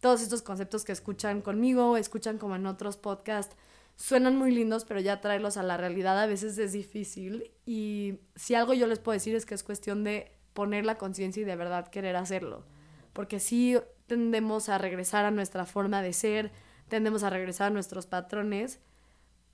todos 0.00 0.22
estos 0.22 0.42
conceptos 0.42 0.84
que 0.84 0.92
escuchan 0.92 1.40
conmigo 1.40 1.90
o 1.90 1.96
escuchan 1.96 2.38
como 2.38 2.56
en 2.56 2.66
otros 2.66 2.96
podcasts 2.96 3.56
suenan 3.98 4.36
muy 4.36 4.52
lindos, 4.52 4.84
pero 4.86 5.00
ya 5.00 5.20
traerlos 5.20 5.56
a 5.58 5.62
la 5.62 5.76
realidad 5.76 6.18
a 6.18 6.26
veces 6.26 6.56
es 6.56 6.72
difícil 6.72 7.50
y 7.66 8.20
si 8.36 8.54
algo 8.54 8.72
yo 8.72 8.86
les 8.86 9.00
puedo 9.00 9.14
decir 9.14 9.34
es 9.34 9.44
que 9.44 9.54
es 9.54 9.64
cuestión 9.64 10.04
de 10.04 10.32
poner 10.54 10.86
la 10.86 10.96
conciencia 10.96 11.42
y 11.42 11.44
de 11.44 11.56
verdad 11.56 11.88
querer 11.88 12.16
hacerlo. 12.16 12.64
porque 13.12 13.40
sí 13.40 13.76
tendemos 14.06 14.68
a 14.68 14.78
regresar 14.78 15.24
a 15.24 15.32
nuestra 15.32 15.66
forma 15.66 16.02
de 16.02 16.12
ser, 16.12 16.52
tendemos 16.88 17.24
a 17.24 17.30
regresar 17.30 17.66
a 17.68 17.70
nuestros 17.70 18.06
patrones. 18.06 18.80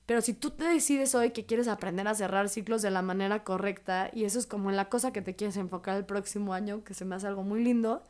Pero 0.06 0.20
si 0.20 0.34
tú 0.34 0.50
te 0.50 0.64
decides 0.64 1.14
hoy 1.14 1.30
que 1.30 1.46
quieres 1.46 1.66
aprender 1.66 2.06
a 2.06 2.14
cerrar 2.14 2.50
ciclos 2.50 2.82
de 2.82 2.90
la 2.90 3.00
manera 3.00 3.42
correcta, 3.42 4.10
y 4.12 4.24
eso 4.24 4.38
es 4.38 4.46
como 4.46 4.70
la 4.70 4.90
cosa 4.90 5.12
que 5.14 5.22
te 5.22 5.34
quieres 5.34 5.56
enfocar 5.56 5.96
el 5.96 6.04
próximo 6.04 6.52
año, 6.52 6.84
que 6.84 6.92
se 6.92 7.06
me 7.06 7.14
hace 7.16 7.26
algo 7.26 7.42
muy 7.42 7.64
lindo, 7.64 8.02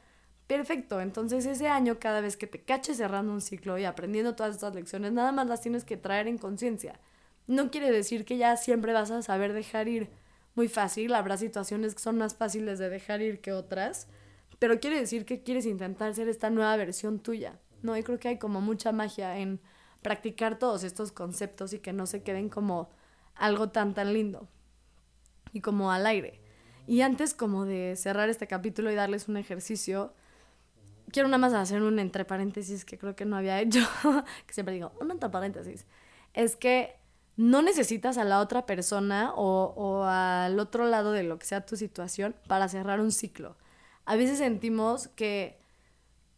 perfecto. 0.46 1.00
Entonces 1.00 1.46
ese 1.46 1.68
año, 1.68 1.98
cada 1.98 2.20
vez 2.20 2.36
que 2.36 2.46
te 2.46 2.62
caches 2.62 2.96
cerrando 2.96 3.32
un 3.32 3.40
ciclo 3.40 3.78
y 3.78 3.84
aprendiendo 3.84 4.34
todas 4.34 4.54
estas 4.54 4.74
lecciones, 4.74 5.12
nada 5.12 5.32
más 5.32 5.46
las 5.46 5.60
tienes 5.60 5.84
que 5.84 5.96
traer 5.96 6.28
en 6.28 6.38
conciencia. 6.38 7.00
No 7.46 7.70
quiere 7.70 7.90
decir 7.90 8.24
que 8.24 8.36
ya 8.36 8.56
siempre 8.56 8.92
vas 8.92 9.10
a 9.10 9.22
saber 9.22 9.52
dejar 9.52 9.88
ir 9.88 10.10
muy 10.54 10.68
fácil, 10.68 11.14
habrá 11.14 11.36
situaciones 11.36 11.94
que 11.94 12.00
son 12.00 12.16
más 12.16 12.34
fáciles 12.34 12.78
de 12.78 12.88
dejar 12.88 13.20
ir 13.20 13.40
que 13.40 13.52
otras, 13.52 14.06
pero 14.58 14.78
quiere 14.80 15.00
decir 15.00 15.24
que 15.24 15.42
quieres 15.42 15.66
intentar 15.66 16.14
ser 16.14 16.28
esta 16.28 16.48
nueva 16.50 16.76
versión 16.76 17.18
tuya, 17.18 17.58
¿no? 17.82 17.96
Y 17.96 18.02
creo 18.02 18.18
que 18.18 18.28
hay 18.28 18.38
como 18.38 18.60
mucha 18.60 18.92
magia 18.92 19.38
en 19.38 19.60
practicar 20.00 20.58
todos 20.58 20.84
estos 20.84 21.12
conceptos 21.12 21.72
y 21.72 21.80
que 21.80 21.92
no 21.92 22.06
se 22.06 22.22
queden 22.22 22.48
como 22.48 22.88
algo 23.34 23.70
tan 23.70 23.94
tan 23.94 24.12
lindo 24.12 24.48
y 25.52 25.60
como 25.60 25.90
al 25.90 26.06
aire. 26.06 26.40
Y 26.86 27.00
antes 27.00 27.34
como 27.34 27.64
de 27.64 27.96
cerrar 27.96 28.28
este 28.28 28.46
capítulo 28.46 28.90
y 28.90 28.94
darles 28.94 29.28
un 29.28 29.36
ejercicio, 29.36 30.12
quiero 31.14 31.28
nada 31.28 31.38
más 31.38 31.54
hacer 31.54 31.80
un 31.80 32.00
entre 32.00 32.24
paréntesis 32.24 32.84
que 32.84 32.98
creo 32.98 33.14
que 33.14 33.24
no 33.24 33.36
había 33.36 33.60
hecho, 33.60 33.78
que 34.46 34.52
siempre 34.52 34.74
digo, 34.74 34.90
un 35.00 35.12
entre 35.12 35.30
paréntesis. 35.30 35.86
Es 36.34 36.56
que 36.56 36.96
no 37.36 37.62
necesitas 37.62 38.18
a 38.18 38.24
la 38.24 38.40
otra 38.40 38.66
persona 38.66 39.32
o, 39.36 39.72
o, 39.76 40.04
al 40.04 40.58
otro 40.58 40.86
lado 40.86 41.12
de 41.12 41.22
lo 41.22 41.38
que 41.38 41.46
sea 41.46 41.64
tu 41.64 41.76
situación 41.76 42.34
para 42.48 42.66
cerrar 42.66 43.00
un 43.00 43.12
ciclo. 43.12 43.56
A 44.06 44.16
veces 44.16 44.38
sentimos 44.38 45.06
que, 45.06 45.56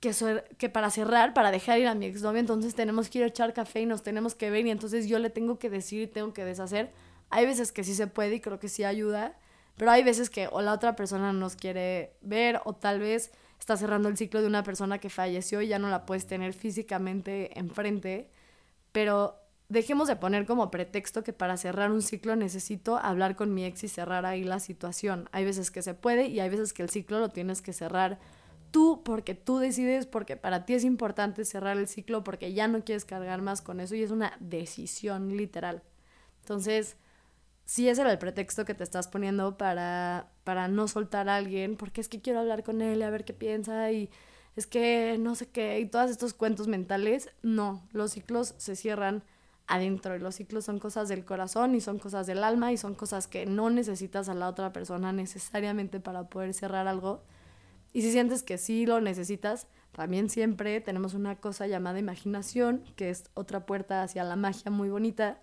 que, 0.00 0.68
para 0.68 0.90
cerrar, 0.90 1.32
para 1.32 1.50
dejar 1.50 1.78
ir 1.78 1.88
a 1.88 1.94
mi 1.94 2.04
exnovio, 2.04 2.40
entonces 2.40 2.74
tenemos 2.74 3.08
que 3.08 3.18
ir 3.18 3.24
a 3.24 3.28
echar 3.28 3.54
café 3.54 3.80
y 3.80 3.86
nos 3.86 4.02
tenemos 4.02 4.34
que 4.34 4.50
ver 4.50 4.66
y 4.66 4.70
entonces 4.70 5.08
yo 5.08 5.18
le 5.18 5.30
tengo 5.30 5.58
que 5.58 5.70
decir 5.70 6.02
y 6.02 6.06
tengo 6.06 6.34
que 6.34 6.44
deshacer. 6.44 6.92
Hay 7.30 7.46
veces 7.46 7.72
que 7.72 7.82
sí 7.82 7.94
se 7.94 8.08
puede 8.08 8.34
y 8.34 8.40
creo 8.40 8.58
que 8.58 8.68
sí 8.68 8.84
ayuda, 8.84 9.38
pero 9.78 9.90
hay 9.90 10.02
veces 10.02 10.28
que 10.28 10.48
o 10.52 10.60
la 10.60 10.74
otra 10.74 10.96
persona 10.96 11.32
nos 11.32 11.56
quiere 11.56 12.12
ver 12.20 12.60
o 12.66 12.74
tal 12.74 13.00
vez 13.00 13.32
está 13.66 13.76
cerrando 13.76 14.08
el 14.08 14.16
ciclo 14.16 14.40
de 14.40 14.46
una 14.46 14.62
persona 14.62 14.98
que 14.98 15.10
falleció 15.10 15.60
y 15.60 15.66
ya 15.66 15.80
no 15.80 15.90
la 15.90 16.06
puedes 16.06 16.28
tener 16.28 16.52
físicamente 16.52 17.58
enfrente, 17.58 18.30
pero 18.92 19.40
dejemos 19.68 20.06
de 20.06 20.14
poner 20.14 20.46
como 20.46 20.70
pretexto 20.70 21.24
que 21.24 21.32
para 21.32 21.56
cerrar 21.56 21.90
un 21.90 22.00
ciclo 22.00 22.36
necesito 22.36 22.96
hablar 22.96 23.34
con 23.34 23.52
mi 23.52 23.64
ex 23.64 23.82
y 23.82 23.88
cerrar 23.88 24.24
ahí 24.24 24.44
la 24.44 24.60
situación. 24.60 25.28
Hay 25.32 25.44
veces 25.44 25.72
que 25.72 25.82
se 25.82 25.94
puede 25.94 26.28
y 26.28 26.38
hay 26.38 26.48
veces 26.48 26.72
que 26.72 26.84
el 26.84 26.90
ciclo 26.90 27.18
lo 27.18 27.30
tienes 27.30 27.60
que 27.60 27.72
cerrar 27.72 28.20
tú 28.70 29.02
porque 29.04 29.34
tú 29.34 29.58
decides, 29.58 30.06
porque 30.06 30.36
para 30.36 30.64
ti 30.64 30.74
es 30.74 30.84
importante 30.84 31.44
cerrar 31.44 31.76
el 31.76 31.88
ciclo, 31.88 32.22
porque 32.22 32.52
ya 32.52 32.68
no 32.68 32.84
quieres 32.84 33.04
cargar 33.04 33.42
más 33.42 33.62
con 33.62 33.80
eso 33.80 33.96
y 33.96 34.02
es 34.04 34.12
una 34.12 34.36
decisión 34.38 35.36
literal. 35.36 35.82
Entonces, 36.42 36.96
si 37.64 37.88
ese 37.88 38.02
era 38.02 38.12
el 38.12 38.18
pretexto 38.18 38.64
que 38.64 38.74
te 38.74 38.84
estás 38.84 39.08
poniendo 39.08 39.58
para, 39.58 40.30
para 40.46 40.68
no 40.68 40.86
soltar 40.86 41.28
a 41.28 41.34
alguien, 41.34 41.74
porque 41.76 42.00
es 42.00 42.08
que 42.08 42.20
quiero 42.20 42.38
hablar 42.38 42.62
con 42.62 42.80
él 42.80 43.00
y 43.00 43.02
a 43.02 43.10
ver 43.10 43.24
qué 43.24 43.34
piensa 43.34 43.90
y 43.90 44.08
es 44.54 44.68
que 44.68 45.16
no 45.18 45.34
sé 45.34 45.48
qué, 45.48 45.80
y 45.80 45.86
todos 45.86 46.08
estos 46.08 46.34
cuentos 46.34 46.68
mentales, 46.68 47.30
no, 47.42 47.82
los 47.90 48.12
ciclos 48.12 48.54
se 48.56 48.76
cierran 48.76 49.24
adentro 49.66 50.14
y 50.14 50.20
los 50.20 50.36
ciclos 50.36 50.64
son 50.64 50.78
cosas 50.78 51.08
del 51.08 51.24
corazón 51.24 51.74
y 51.74 51.80
son 51.80 51.98
cosas 51.98 52.28
del 52.28 52.44
alma 52.44 52.70
y 52.70 52.76
son 52.76 52.94
cosas 52.94 53.26
que 53.26 53.44
no 53.44 53.70
necesitas 53.70 54.28
a 54.28 54.34
la 54.34 54.48
otra 54.48 54.72
persona 54.72 55.12
necesariamente 55.12 55.98
para 55.98 56.28
poder 56.28 56.54
cerrar 56.54 56.86
algo. 56.86 57.24
Y 57.92 58.02
si 58.02 58.12
sientes 58.12 58.44
que 58.44 58.56
sí 58.56 58.86
lo 58.86 59.00
necesitas, 59.00 59.66
también 59.90 60.30
siempre 60.30 60.80
tenemos 60.80 61.14
una 61.14 61.34
cosa 61.34 61.66
llamada 61.66 61.98
imaginación, 61.98 62.84
que 62.94 63.10
es 63.10 63.24
otra 63.34 63.66
puerta 63.66 64.04
hacia 64.04 64.22
la 64.22 64.36
magia 64.36 64.70
muy 64.70 64.90
bonita. 64.90 65.40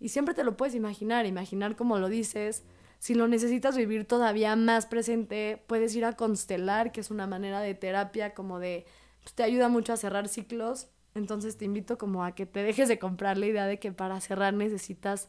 Y 0.00 0.08
siempre 0.08 0.34
te 0.34 0.42
lo 0.42 0.56
puedes 0.56 0.74
imaginar, 0.74 1.24
imaginar 1.24 1.76
como 1.76 2.00
lo 2.00 2.08
dices. 2.08 2.64
Si 3.00 3.14
lo 3.14 3.26
necesitas 3.26 3.76
vivir 3.76 4.04
todavía 4.04 4.54
más 4.54 4.86
presente, 4.86 5.60
puedes 5.66 5.96
ir 5.96 6.04
a 6.04 6.12
constelar, 6.12 6.92
que 6.92 7.00
es 7.00 7.10
una 7.10 7.26
manera 7.26 7.60
de 7.60 7.74
terapia 7.74 8.34
como 8.34 8.60
de, 8.60 8.86
pues, 9.24 9.34
te 9.34 9.42
ayuda 9.42 9.68
mucho 9.68 9.92
a 9.92 9.96
cerrar 9.96 10.28
ciclos 10.28 10.90
entonces 11.14 11.56
te 11.56 11.64
invito 11.64 11.98
como 11.98 12.24
a 12.24 12.34
que 12.34 12.46
te 12.46 12.62
dejes 12.62 12.88
de 12.88 12.98
comprar 12.98 13.36
la 13.36 13.46
idea 13.46 13.66
de 13.66 13.78
que 13.78 13.92
para 13.92 14.20
cerrar 14.20 14.54
necesitas 14.54 15.28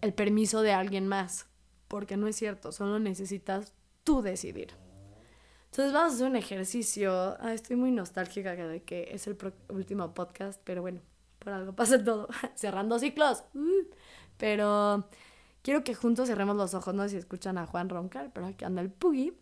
el 0.00 0.14
permiso 0.14 0.62
de 0.62 0.72
alguien 0.72 1.06
más, 1.06 1.46
porque 1.88 2.16
no 2.16 2.26
es 2.26 2.36
cierto, 2.36 2.72
solo 2.72 2.98
necesitas 2.98 3.74
tú 4.04 4.22
decidir. 4.22 4.74
Entonces 5.66 5.92
vamos 5.92 6.12
a 6.12 6.14
hacer 6.16 6.26
un 6.26 6.36
ejercicio. 6.36 7.38
estoy 7.48 7.76
muy 7.76 7.92
nostálgica 7.92 8.54
de 8.54 8.82
que 8.82 9.08
es 9.12 9.26
el 9.26 9.36
último 9.68 10.12
podcast, 10.12 10.60
pero 10.64 10.82
bueno, 10.82 11.00
por 11.38 11.52
algo 11.52 11.74
pasa 11.74 12.02
todo. 12.02 12.28
Cerrando 12.54 12.98
ciclos. 12.98 13.44
Uh. 13.54 13.86
pero 14.36 15.08
quiero 15.62 15.84
que 15.84 15.94
juntos 15.94 16.28
cerremos 16.28 16.56
los 16.56 16.74
ojos, 16.74 16.94
no 16.94 17.04
sé 17.04 17.10
si 17.10 17.16
escuchan 17.16 17.58
a 17.58 17.66
Juan 17.66 17.88
roncar, 17.88 18.30
pero 18.32 18.46
aquí 18.46 18.64
anda 18.64 18.82
el 18.82 18.90
Puggy. 18.90 19.32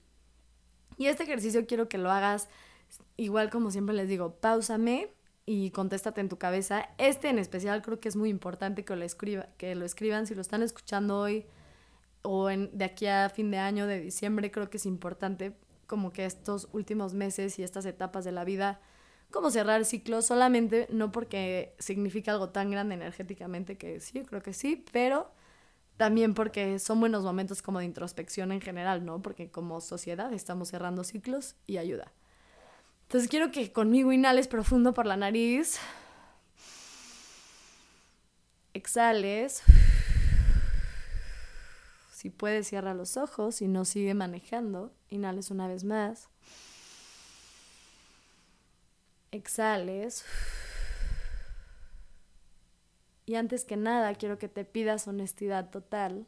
Y 0.97 1.07
este 1.07 1.23
ejercicio 1.23 1.67
quiero 1.67 1.89
que 1.89 1.99
lo 1.99 2.11
hagas 2.11 2.49
igual 3.17 3.51
como 3.51 3.71
siempre 3.71 3.95
les 3.95 4.09
digo, 4.09 4.35
pausame 4.37 5.13
y 5.47 5.71
contéstate 5.71 6.21
en 6.21 6.29
tu 6.29 6.39
cabeza. 6.39 6.89
Este 6.99 7.29
en 7.29 7.39
especial 7.39 7.83
creo 7.83 8.01
que 8.01 8.09
es 8.09 8.17
muy 8.17 8.29
importante 8.29 8.85
que 8.85 8.95
lo, 8.97 9.05
escriba, 9.05 9.49
que 9.57 9.75
lo 9.75 9.85
escriban 9.85 10.27
si 10.27 10.35
lo 10.35 10.41
están 10.41 10.63
escuchando 10.63 11.19
hoy 11.19 11.47
o 12.23 12.51
en, 12.51 12.71
de 12.77 12.85
aquí 12.85 13.07
a 13.07 13.29
fin 13.31 13.51
de 13.51 13.59
año, 13.59 13.87
de 13.87 14.01
diciembre, 14.01 14.51
creo 14.51 14.69
que 14.69 14.77
es 14.77 14.87
importante 14.87 15.57
como 15.87 16.13
que 16.13 16.25
estos 16.25 16.69
últimos 16.73 17.15
meses 17.15 17.59
y 17.59 17.63
estas 17.63 17.87
etapas 17.87 18.25
de 18.25 18.33
la 18.33 18.45
vida, 18.45 18.81
como 19.31 19.51
cerrar 19.51 19.85
ciclos, 19.85 20.27
solamente 20.27 20.87
no 20.91 21.11
porque 21.11 21.75
significa 21.79 22.33
algo 22.33 22.51
tan 22.51 22.71
grande 22.71 22.95
energéticamente, 22.95 23.77
que 23.77 24.01
sí, 24.01 24.23
creo 24.23 24.43
que 24.43 24.53
sí, 24.53 24.85
pero 24.93 25.33
también 26.01 26.33
porque 26.33 26.79
son 26.79 26.99
buenos 26.99 27.25
momentos 27.25 27.61
como 27.61 27.79
de 27.79 27.85
introspección 27.85 28.53
en 28.53 28.63
general, 28.63 29.05
¿no? 29.05 29.21
Porque 29.21 29.51
como 29.51 29.83
sociedad 29.83 30.33
estamos 30.33 30.69
cerrando 30.69 31.05
ciclos 31.05 31.57
y 31.67 31.77
ayuda. 31.77 32.11
Entonces 33.03 33.29
quiero 33.29 33.51
que 33.51 33.71
conmigo 33.71 34.11
inhales 34.11 34.49
profundo 34.49 34.95
por 34.95 35.05
la 35.05 35.19
nariz. 35.19 35.79
Exhales. 38.73 39.63
Si 42.15 42.31
puedes, 42.31 42.67
cierra 42.67 42.95
los 42.95 43.19
ojos 43.19 43.61
y 43.61 43.69
no 43.69 43.85
sigue 43.85 44.15
manejando. 44.15 44.95
Inhales 45.11 45.51
una 45.51 45.69
vez 45.69 45.85
más. 45.85 46.31
Exhales. 49.33 50.25
Y 53.31 53.37
antes 53.37 53.65
que 53.65 53.77
nada, 53.77 54.13
quiero 54.17 54.39
que 54.39 54.49
te 54.49 54.65
pidas 54.65 55.07
honestidad 55.07 55.71
total, 55.71 56.27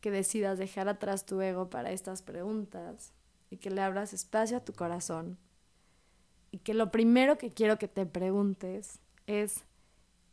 que 0.00 0.10
decidas 0.10 0.58
dejar 0.58 0.88
atrás 0.88 1.26
tu 1.26 1.42
ego 1.42 1.68
para 1.68 1.92
estas 1.92 2.22
preguntas 2.22 3.12
y 3.50 3.58
que 3.58 3.68
le 3.68 3.82
abras 3.82 4.14
espacio 4.14 4.56
a 4.56 4.64
tu 4.64 4.72
corazón. 4.72 5.36
Y 6.50 6.60
que 6.60 6.72
lo 6.72 6.90
primero 6.90 7.36
que 7.36 7.50
quiero 7.50 7.76
que 7.76 7.88
te 7.88 8.06
preguntes 8.06 9.00
es, 9.26 9.66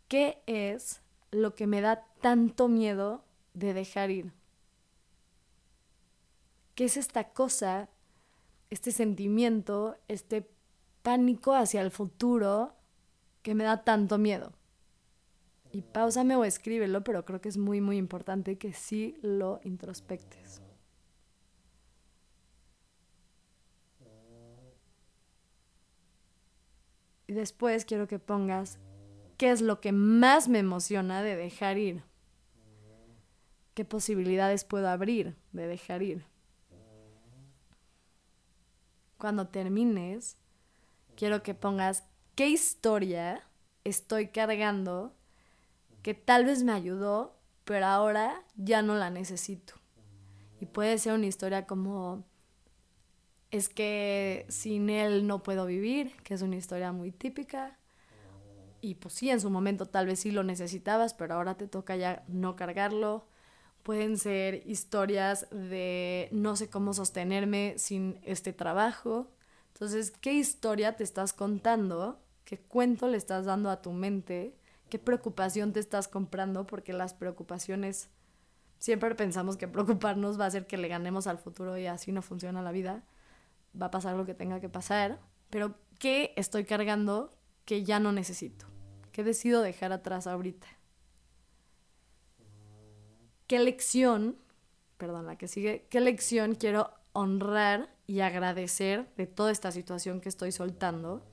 ¿qué 0.07 0.41
es 0.45 1.01
lo 1.31 1.55
que 1.55 1.67
me 1.67 1.81
da 1.81 2.05
tanto 2.21 2.69
miedo 2.69 3.25
de 3.53 3.73
dejar 3.73 4.11
ir? 4.11 4.31
¿Qué 6.73 6.85
es 6.85 6.95
esta 6.95 7.33
cosa, 7.33 7.89
este 8.69 8.93
sentimiento, 8.93 9.97
este 10.07 10.49
pánico 11.01 11.53
hacia 11.53 11.81
el 11.81 11.91
futuro 11.91 12.75
que 13.41 13.55
me 13.55 13.65
da 13.65 13.83
tanto 13.83 14.17
miedo? 14.17 14.56
Y 15.71 15.81
pausame 15.81 16.35
o 16.35 16.45
escríbelo, 16.45 17.03
pero 17.03 17.25
creo 17.25 17.41
que 17.41 17.49
es 17.49 17.57
muy, 17.57 17.81
muy 17.81 17.97
importante 17.97 18.57
que 18.57 18.73
sí 18.73 19.17
lo 19.21 19.59
introspectes. 19.63 20.61
Y 27.27 27.33
después 27.33 27.83
quiero 27.83 28.07
que 28.07 28.19
pongas 28.19 28.79
qué 29.37 29.51
es 29.51 29.61
lo 29.61 29.81
que 29.81 29.91
más 29.91 30.47
me 30.47 30.59
emociona 30.59 31.21
de 31.21 31.35
dejar 31.35 31.77
ir. 31.77 32.03
¿Qué 33.73 33.85
posibilidades 33.85 34.63
puedo 34.63 34.89
abrir 34.89 35.35
de 35.51 35.67
dejar 35.67 36.01
ir? 36.01 36.25
Cuando 39.17 39.47
termines, 39.47 40.37
quiero 41.15 41.43
que 41.43 41.53
pongas 41.53 42.05
qué 42.35 42.47
historia 42.47 43.43
estoy 43.83 44.29
cargando 44.29 45.13
que 46.07 46.13
tal 46.13 46.45
vez 46.45 46.63
me 46.63 46.71
ayudó, 46.71 47.35
pero 47.65 47.85
ahora 47.85 48.41
ya 48.55 48.81
no 48.81 48.95
la 48.95 49.09
necesito. 49.09 49.73
Y 50.61 50.65
puede 50.65 50.97
ser 50.99 51.11
una 51.11 51.25
historia 51.25 51.67
como 51.67 52.23
es 53.51 53.67
que 53.67 54.45
sin 54.47 54.89
él 54.89 55.27
no 55.27 55.43
puedo 55.43 55.65
vivir, 55.65 56.15
que 56.23 56.33
es 56.33 56.41
una 56.41 56.55
historia 56.55 56.93
muy 56.93 57.11
típica. 57.11 57.77
Y 58.79 58.95
pues 58.95 59.15
sí, 59.15 59.29
en 59.29 59.41
su 59.41 59.49
momento 59.49 59.85
tal 59.85 60.05
vez 60.05 60.21
sí 60.21 60.31
lo 60.31 60.45
necesitabas, 60.45 61.13
pero 61.13 61.33
ahora 61.33 61.57
te 61.57 61.67
toca 61.67 61.97
ya 61.97 62.23
no 62.29 62.55
cargarlo. 62.55 63.27
Pueden 63.83 64.17
ser 64.17 64.63
historias 64.65 65.47
de 65.51 66.29
no 66.31 66.55
sé 66.55 66.69
cómo 66.69 66.93
sostenerme 66.93 67.73
sin 67.75 68.21
este 68.23 68.53
trabajo. 68.53 69.29
Entonces, 69.73 70.11
¿qué 70.11 70.31
historia 70.31 70.95
te 70.95 71.03
estás 71.03 71.33
contando? 71.33 72.23
¿Qué 72.45 72.59
cuento 72.59 73.09
le 73.09 73.17
estás 73.17 73.43
dando 73.43 73.69
a 73.69 73.81
tu 73.81 73.91
mente? 73.91 74.56
¿Qué 74.89 74.99
preocupación 74.99 75.73
te 75.73 75.79
estás 75.79 76.07
comprando? 76.07 76.65
Porque 76.65 76.93
las 76.93 77.13
preocupaciones, 77.13 78.09
siempre 78.79 79.15
pensamos 79.15 79.57
que 79.57 79.67
preocuparnos 79.67 80.39
va 80.39 80.45
a 80.45 80.47
hacer 80.47 80.67
que 80.67 80.77
le 80.77 80.87
ganemos 80.87 81.27
al 81.27 81.37
futuro 81.37 81.77
y 81.77 81.87
así 81.87 82.11
no 82.11 82.21
funciona 82.21 82.61
la 82.61 82.71
vida. 82.71 83.03
Va 83.79 83.87
a 83.87 83.91
pasar 83.91 84.15
lo 84.15 84.25
que 84.25 84.33
tenga 84.33 84.59
que 84.59 84.69
pasar. 84.69 85.19
Pero, 85.49 85.75
¿qué 85.99 86.33
estoy 86.35 86.65
cargando 86.65 87.37
que 87.65 87.83
ya 87.83 87.99
no 87.99 88.11
necesito? 88.11 88.65
¿Qué 89.11 89.23
decido 89.23 89.61
dejar 89.61 89.91
atrás 89.91 90.27
ahorita? 90.27 90.67
¿Qué 93.47 93.59
lección, 93.59 94.37
perdón, 94.97 95.25
la 95.25 95.37
que 95.37 95.47
sigue, 95.47 95.87
qué 95.89 96.01
lección 96.01 96.55
quiero 96.55 96.91
honrar 97.17 97.89
y 98.05 98.19
agradecer 98.19 99.11
de 99.15 99.25
toda 99.25 99.51
esta 99.51 99.71
situación 99.71 100.21
que 100.21 100.29
estoy 100.29 100.51
soltando. 100.51 101.25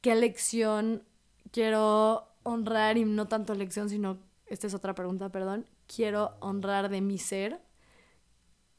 ¿Qué 0.00 0.14
lección 0.14 1.04
quiero 1.52 2.28
honrar 2.42 2.96
y 2.96 3.04
no 3.04 3.28
tanto 3.28 3.54
lección, 3.54 3.88
sino, 3.88 4.18
esta 4.46 4.66
es 4.66 4.74
otra 4.74 4.94
pregunta, 4.94 5.30
perdón, 5.30 5.66
quiero 5.86 6.36
honrar 6.40 6.88
de 6.88 7.00
mi 7.00 7.18
ser? 7.18 7.60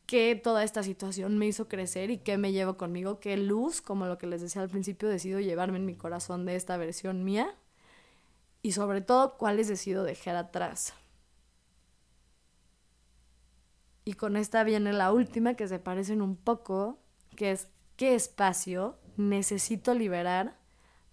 ¿Qué 0.06 0.36
toda 0.36 0.64
esta 0.64 0.82
situación 0.82 1.38
me 1.38 1.46
hizo 1.46 1.68
crecer 1.68 2.10
y 2.10 2.18
qué 2.18 2.38
me 2.38 2.52
llevo 2.52 2.78
conmigo? 2.78 3.20
¿Qué 3.20 3.38
luz, 3.38 3.82
como 3.82 4.08
lo 4.08 4.18
que 4.18 4.26
les 4.26 4.42
decía 4.42 4.62
al 4.62 4.70
principio, 4.70 5.08
decido 5.08 5.40
llevarme 5.40 5.78
en 5.78 5.86
mi 5.86 5.96
corazón 5.96 6.46
de 6.46 6.56
esta 6.56 6.78
versión 6.78 7.24
mía? 7.24 7.56
Y 8.64 8.72
sobre 8.72 9.02
todo, 9.02 9.38
¿cuáles 9.38 9.68
decido 9.68 10.04
dejar 10.04 10.36
atrás? 10.36 10.94
Y 14.04 14.14
con 14.14 14.36
esta 14.36 14.64
viene 14.64 14.92
la 14.94 15.14
última 15.14 15.54
que 15.54 15.68
se 15.68 15.78
parecen 15.78 16.24
un 16.24 16.36
poco, 16.36 16.98
que 17.36 17.52
es 17.52 17.68
qué 17.96 18.16
espacio 18.16 18.98
necesito 19.18 19.94
liberar 19.94 20.58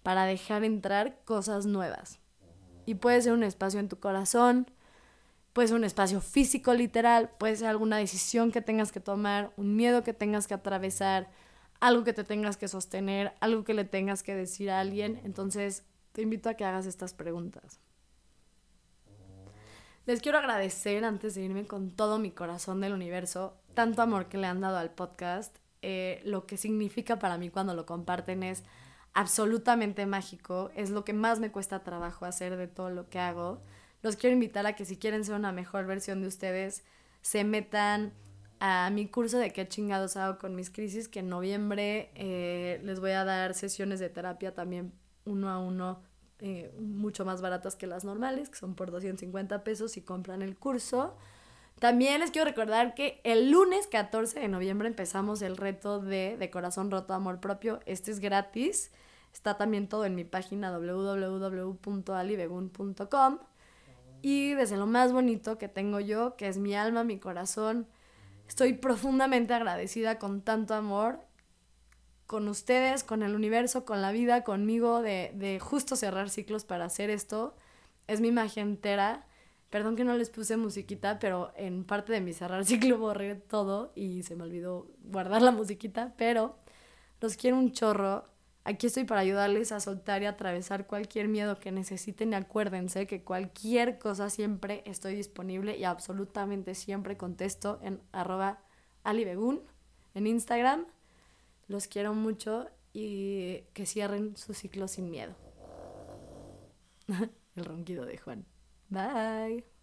para 0.07 0.23
dejar 0.23 0.63
entrar 0.63 1.19
cosas 1.25 1.65
nuevas. 1.65 2.21
Y 2.85 2.95
puede 2.95 3.21
ser 3.21 3.33
un 3.33 3.43
espacio 3.43 3.81
en 3.81 3.89
tu 3.89 3.99
corazón, 3.99 4.71
puede 5.51 5.67
ser 5.67 5.75
un 5.75 5.83
espacio 5.83 6.21
físico 6.21 6.73
literal, 6.73 7.31
puede 7.37 7.57
ser 7.57 7.67
alguna 7.67 7.97
decisión 7.97 8.53
que 8.53 8.61
tengas 8.61 8.93
que 8.93 9.01
tomar, 9.01 9.51
un 9.57 9.75
miedo 9.75 10.05
que 10.05 10.13
tengas 10.13 10.47
que 10.47 10.53
atravesar, 10.53 11.29
algo 11.81 12.05
que 12.05 12.13
te 12.13 12.23
tengas 12.23 12.55
que 12.55 12.69
sostener, 12.69 13.33
algo 13.41 13.65
que 13.65 13.73
le 13.73 13.83
tengas 13.83 14.23
que 14.23 14.33
decir 14.33 14.71
a 14.71 14.79
alguien. 14.79 15.19
Entonces, 15.25 15.83
te 16.13 16.21
invito 16.21 16.47
a 16.47 16.53
que 16.53 16.63
hagas 16.63 16.85
estas 16.85 17.13
preguntas. 17.13 17.81
Les 20.05 20.21
quiero 20.21 20.37
agradecer 20.37 21.03
antes 21.03 21.35
de 21.35 21.41
irme 21.41 21.67
con 21.67 21.91
todo 21.91 22.17
mi 22.17 22.31
corazón 22.31 22.79
del 22.79 22.93
universo, 22.93 23.57
tanto 23.73 24.01
amor 24.01 24.29
que 24.29 24.37
le 24.37 24.47
han 24.47 24.61
dado 24.61 24.77
al 24.77 24.91
podcast. 24.91 25.57
Eh, 25.81 26.21
lo 26.23 26.47
que 26.47 26.55
significa 26.55 27.19
para 27.19 27.37
mí 27.37 27.49
cuando 27.49 27.73
lo 27.75 27.85
comparten 27.85 28.43
es 28.43 28.63
absolutamente 29.17 30.05
mágico, 30.05 30.69
es 30.75 30.91
lo 30.91 31.03
que 31.03 31.11
más 31.11 31.39
me 31.39 31.51
cuesta 31.51 31.83
trabajo 31.83 32.25
hacer 32.25 32.55
de 32.55 32.67
todo 32.67 32.91
lo 32.91 33.09
que 33.09 33.17
hago. 33.17 33.63
Los 34.03 34.15
quiero 34.15 34.35
invitar 34.35 34.67
a 34.67 34.73
que 34.73 34.85
si 34.85 34.95
quieren 34.95 35.25
ser 35.25 35.33
una 35.33 35.51
mejor 35.51 35.87
versión 35.87 36.21
de 36.21 36.27
ustedes, 36.27 36.83
se 37.23 37.43
metan 37.43 38.13
a 38.59 38.91
mi 38.91 39.07
curso 39.07 39.39
de 39.39 39.51
qué 39.51 39.67
chingados 39.67 40.17
hago 40.17 40.37
con 40.37 40.55
mis 40.55 40.69
crisis, 40.69 41.07
que 41.07 41.21
en 41.21 41.29
noviembre 41.29 42.11
eh, 42.13 42.79
les 42.83 42.99
voy 42.99 43.09
a 43.09 43.25
dar 43.25 43.55
sesiones 43.55 43.99
de 43.99 44.09
terapia 44.09 44.53
también 44.53 44.93
uno 45.25 45.49
a 45.49 45.57
uno 45.57 46.03
eh, 46.37 46.71
mucho 46.79 47.25
más 47.25 47.41
baratas 47.41 47.75
que 47.75 47.87
las 47.87 48.05
normales, 48.05 48.49
que 48.49 48.57
son 48.57 48.75
por 48.75 48.91
250 48.91 49.63
pesos 49.63 49.93
si 49.93 50.01
compran 50.01 50.43
el 50.43 50.55
curso. 50.55 51.17
También 51.79 52.19
les 52.19 52.29
quiero 52.29 52.45
recordar 52.45 52.93
que 52.93 53.19
el 53.23 53.49
lunes 53.49 53.87
14 53.87 54.39
de 54.39 54.47
noviembre 54.47 54.87
empezamos 54.87 55.41
el 55.41 55.57
reto 55.57 55.99
de 55.99 56.37
De 56.37 56.51
Corazón 56.51 56.91
Roto 56.91 57.15
Amor 57.15 57.39
Propio. 57.39 57.79
Este 57.87 58.11
es 58.11 58.19
gratis. 58.19 58.91
Está 59.37 59.55
también 59.55 59.87
todo 59.87 60.03
en 60.03 60.15
mi 60.15 60.23
página 60.23 60.71
www.alibegun.com. 60.71 63.39
Y 64.23 64.55
desde 64.55 64.77
lo 64.77 64.87
más 64.87 65.13
bonito 65.13 65.59
que 65.59 65.67
tengo 65.67 65.99
yo, 65.99 66.35
que 66.35 66.47
es 66.47 66.57
mi 66.57 66.73
alma, 66.73 67.03
mi 67.03 67.19
corazón, 67.19 67.85
estoy 68.47 68.73
profundamente 68.73 69.53
agradecida 69.53 70.17
con 70.17 70.41
tanto 70.41 70.73
amor 70.73 71.19
con 72.25 72.47
ustedes, 72.47 73.03
con 73.03 73.21
el 73.21 73.35
universo, 73.35 73.85
con 73.85 74.01
la 74.01 74.11
vida, 74.11 74.43
conmigo, 74.43 75.03
de, 75.03 75.31
de 75.35 75.59
justo 75.59 75.95
cerrar 75.95 76.31
ciclos 76.31 76.65
para 76.65 76.85
hacer 76.85 77.11
esto. 77.11 77.55
Es 78.07 78.21
mi 78.21 78.31
magia 78.31 78.63
entera. 78.63 79.27
Perdón 79.69 79.95
que 79.95 80.03
no 80.03 80.17
les 80.17 80.31
puse 80.31 80.57
musiquita, 80.57 81.19
pero 81.19 81.51
en 81.55 81.83
parte 81.83 82.11
de 82.11 82.21
mi 82.21 82.33
cerrar 82.33 82.65
ciclo 82.65 82.97
borré 83.03 83.35
todo 83.35 83.91
y 83.93 84.23
se 84.23 84.35
me 84.35 84.45
olvidó 84.45 84.87
guardar 85.03 85.43
la 85.43 85.51
musiquita, 85.51 86.15
pero 86.17 86.57
los 87.21 87.37
quiero 87.37 87.55
un 87.55 87.71
chorro. 87.71 88.35
Aquí 88.67 88.87
estoy 88.87 89.05
para 89.05 89.21
ayudarles 89.21 89.71
a 89.71 89.79
soltar 89.79 90.21
y 90.23 90.25
atravesar 90.25 90.87
cualquier 90.87 91.29
miedo 91.29 91.57
que 91.57 91.71
necesiten 91.71 92.33
y 92.33 92.35
acuérdense 92.35 93.07
que 93.07 93.23
cualquier 93.23 93.97
cosa 93.97 94.29
siempre 94.29 94.83
estoy 94.85 95.15
disponible 95.15 95.77
y 95.77 95.85
absolutamente 95.85 96.75
siempre 96.75 97.15
contesto 97.15 97.79
en 97.81 98.01
arroba 98.11 98.59
alibegun 99.05 99.61
en 100.15 100.27
Instagram 100.27 100.85
los 101.69 101.87
quiero 101.87 102.13
mucho 102.13 102.69
y 102.91 103.61
que 103.73 103.85
cierren 103.85 104.35
su 104.35 104.53
ciclo 104.53 104.89
sin 104.89 105.11
miedo. 105.11 105.33
El 107.55 107.63
ronquido 107.63 108.05
de 108.05 108.17
Juan. 108.17 108.45
Bye. 108.89 109.76